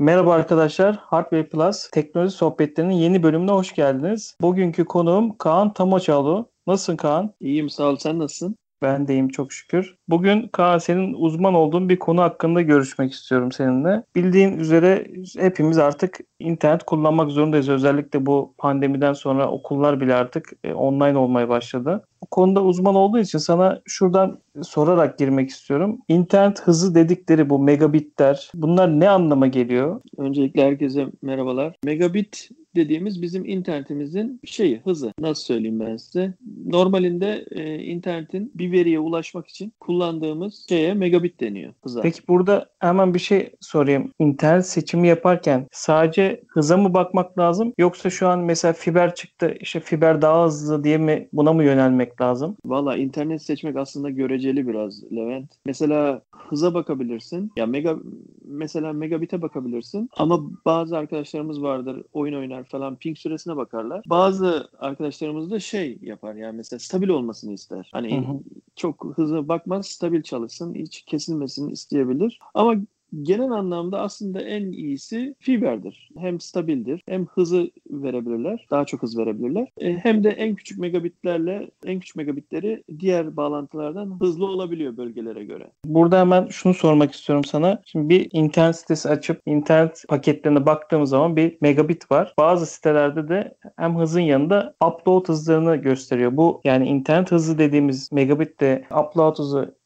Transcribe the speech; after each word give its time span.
Merhaba 0.00 0.34
arkadaşlar, 0.34 0.96
Hardware 0.96 1.48
Plus 1.48 1.90
teknoloji 1.90 2.36
sohbetlerinin 2.36 2.94
yeni 2.94 3.22
bölümüne 3.22 3.50
hoş 3.50 3.74
geldiniz. 3.74 4.36
Bugünkü 4.40 4.84
konuğum 4.84 5.36
Kaan 5.38 5.72
Tamoçalı. 5.72 6.46
Nasılsın 6.66 6.96
Kaan? 6.96 7.34
İyiyim 7.40 7.70
sağ 7.70 7.84
ol. 7.84 7.96
Sen 7.96 8.18
nasılsın? 8.18 8.56
Ben 8.82 9.08
deyim 9.08 9.28
çok 9.28 9.52
şükür. 9.52 9.96
Bugün 10.10 10.48
Kaan 10.48 10.78
senin 10.78 11.14
uzman 11.14 11.54
olduğun 11.54 11.88
bir 11.88 11.98
konu 11.98 12.20
hakkında 12.20 12.62
görüşmek 12.62 13.12
istiyorum 13.12 13.52
seninle. 13.52 14.02
Bildiğin 14.16 14.58
üzere 14.58 15.06
hepimiz 15.38 15.78
artık 15.78 16.20
internet 16.38 16.82
kullanmak 16.82 17.30
zorundayız. 17.30 17.68
Özellikle 17.68 18.26
bu 18.26 18.54
pandemiden 18.58 19.12
sonra 19.12 19.50
okullar 19.50 20.00
bile 20.00 20.14
artık 20.14 20.52
e, 20.64 20.72
online 20.72 21.18
olmaya 21.18 21.48
başladı. 21.48 22.04
Bu 22.22 22.26
konuda 22.26 22.64
uzman 22.64 22.94
olduğu 22.94 23.18
için 23.18 23.38
sana 23.38 23.80
şuradan 23.86 24.38
sorarak 24.62 25.18
girmek 25.18 25.50
istiyorum. 25.50 25.98
İnternet 26.08 26.60
hızı 26.60 26.94
dedikleri 26.94 27.50
bu 27.50 27.58
megabitler 27.58 28.50
bunlar 28.54 29.00
ne 29.00 29.08
anlama 29.08 29.46
geliyor? 29.46 30.00
Öncelikle 30.18 30.64
herkese 30.64 31.06
merhabalar. 31.22 31.76
Megabit 31.84 32.50
dediğimiz 32.76 33.22
bizim 33.22 33.46
internetimizin 33.46 34.40
şeyi, 34.44 34.80
hızı. 34.84 35.12
Nasıl 35.20 35.42
söyleyeyim 35.42 35.80
ben 35.80 35.96
size? 35.96 36.34
Normalinde 36.66 37.46
e, 37.50 37.82
internetin 37.82 38.52
bir 38.54 38.72
veriye 38.72 38.98
ulaşmak 38.98 39.48
için 39.48 39.72
kullandığımız 40.00 40.66
şeye 40.68 40.94
megabit 40.94 41.40
deniyor. 41.40 41.72
Hıza. 41.82 42.00
Peki 42.00 42.20
burada 42.28 42.66
hemen 42.78 43.14
bir 43.14 43.18
şey 43.18 43.52
sorayım. 43.60 44.12
İnternet 44.18 44.66
seçimi 44.66 45.08
yaparken 45.08 45.66
sadece 45.72 46.42
hıza 46.48 46.76
mı 46.76 46.94
bakmak 46.94 47.38
lazım 47.38 47.72
yoksa 47.78 48.10
şu 48.10 48.28
an 48.28 48.38
mesela 48.38 48.72
fiber 48.72 49.14
çıktı 49.14 49.54
işte 49.60 49.80
fiber 49.80 50.22
daha 50.22 50.46
hızlı 50.46 50.84
diye 50.84 50.98
mi 50.98 51.28
buna 51.32 51.52
mı 51.52 51.64
yönelmek 51.64 52.20
lazım? 52.20 52.56
Valla 52.64 52.96
internet 52.96 53.42
seçmek 53.42 53.76
aslında 53.76 54.10
göreceli 54.10 54.68
biraz 54.68 55.12
Levent. 55.12 55.50
Mesela 55.66 56.22
hıza 56.30 56.74
bakabilirsin. 56.74 57.52
Ya 57.56 57.66
mega 57.66 57.96
mesela 58.44 58.92
megabit'e 58.92 59.42
bakabilirsin 59.42 60.10
ama 60.16 60.40
bazı 60.64 60.98
arkadaşlarımız 60.98 61.62
vardır 61.62 62.02
oyun 62.12 62.34
oynar 62.34 62.64
falan 62.64 62.96
ping 62.96 63.18
süresine 63.18 63.56
bakarlar. 63.56 64.02
Bazı 64.06 64.68
arkadaşlarımız 64.78 65.50
da 65.50 65.60
şey 65.60 65.98
yapar 66.02 66.34
yani 66.34 66.56
mesela 66.56 66.80
stabil 66.80 67.08
olmasını 67.08 67.52
ister. 67.52 67.90
Hani 67.92 68.16
Hı 68.16 68.30
hı. 68.30 68.38
çok 68.76 69.12
hızlı 69.16 69.48
bakmaz, 69.48 69.89
stabil 69.92 70.22
çalışsın, 70.22 70.74
hiç 70.74 71.02
kesilmesini 71.02 71.72
isteyebilir. 71.72 72.38
Ama 72.54 72.74
genel 73.22 73.50
anlamda 73.50 74.00
aslında 74.00 74.40
en 74.40 74.72
iyisi 74.72 75.34
fiberdir. 75.38 76.10
Hem 76.18 76.40
stabildir, 76.40 77.02
hem 77.08 77.26
hızı 77.26 77.70
verebilirler, 77.90 78.66
daha 78.70 78.84
çok 78.84 79.02
hız 79.02 79.18
verebilirler. 79.18 79.68
E, 79.78 79.92
hem 79.92 80.24
de 80.24 80.30
en 80.30 80.54
küçük 80.54 80.78
megabitlerle, 80.78 81.70
en 81.84 82.00
küçük 82.00 82.16
megabitleri 82.16 82.84
diğer 82.98 83.36
bağlantılardan 83.36 84.20
hızlı 84.20 84.46
olabiliyor 84.46 84.96
bölgelere 84.96 85.44
göre. 85.44 85.70
Burada 85.84 86.20
hemen 86.20 86.46
şunu 86.46 86.74
sormak 86.74 87.12
istiyorum 87.12 87.44
sana. 87.44 87.82
Şimdi 87.84 88.08
bir 88.08 88.28
internet 88.32 88.76
sitesi 88.76 89.08
açıp 89.08 89.42
internet 89.46 90.04
paketlerine 90.08 90.66
baktığımız 90.66 91.10
zaman 91.10 91.36
bir 91.36 91.58
megabit 91.60 92.10
var. 92.10 92.34
Bazı 92.38 92.66
sitelerde 92.66 93.28
de 93.28 93.54
hem 93.76 93.98
hızın 93.98 94.20
yanında 94.20 94.74
upload 94.86 95.28
hızlarını 95.28 95.76
gösteriyor. 95.76 96.36
Bu 96.36 96.60
yani 96.64 96.88
internet 96.88 97.32
hızı 97.32 97.58
dediğimiz 97.58 98.12
megabitle 98.12 98.84
upload 98.90 99.38
hızı 99.38 99.79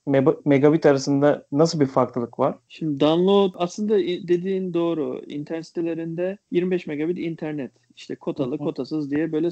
megabit 0.45 0.87
arasında 0.87 1.47
nasıl 1.53 1.81
bir 1.81 1.87
farklılık 1.87 2.39
var? 2.39 2.55
Şimdi 2.69 3.01
download 3.01 3.53
aslında 3.55 3.99
dediğin 3.99 4.75
doğru. 4.75 5.23
İnternet 5.27 5.67
sitelerinde 5.67 6.39
25 6.51 6.87
megabit 6.87 7.19
internet 7.19 7.71
işte 7.97 8.15
kotalı 8.15 8.59
kotasız 8.59 9.11
diye 9.11 9.33
böyle 9.33 9.51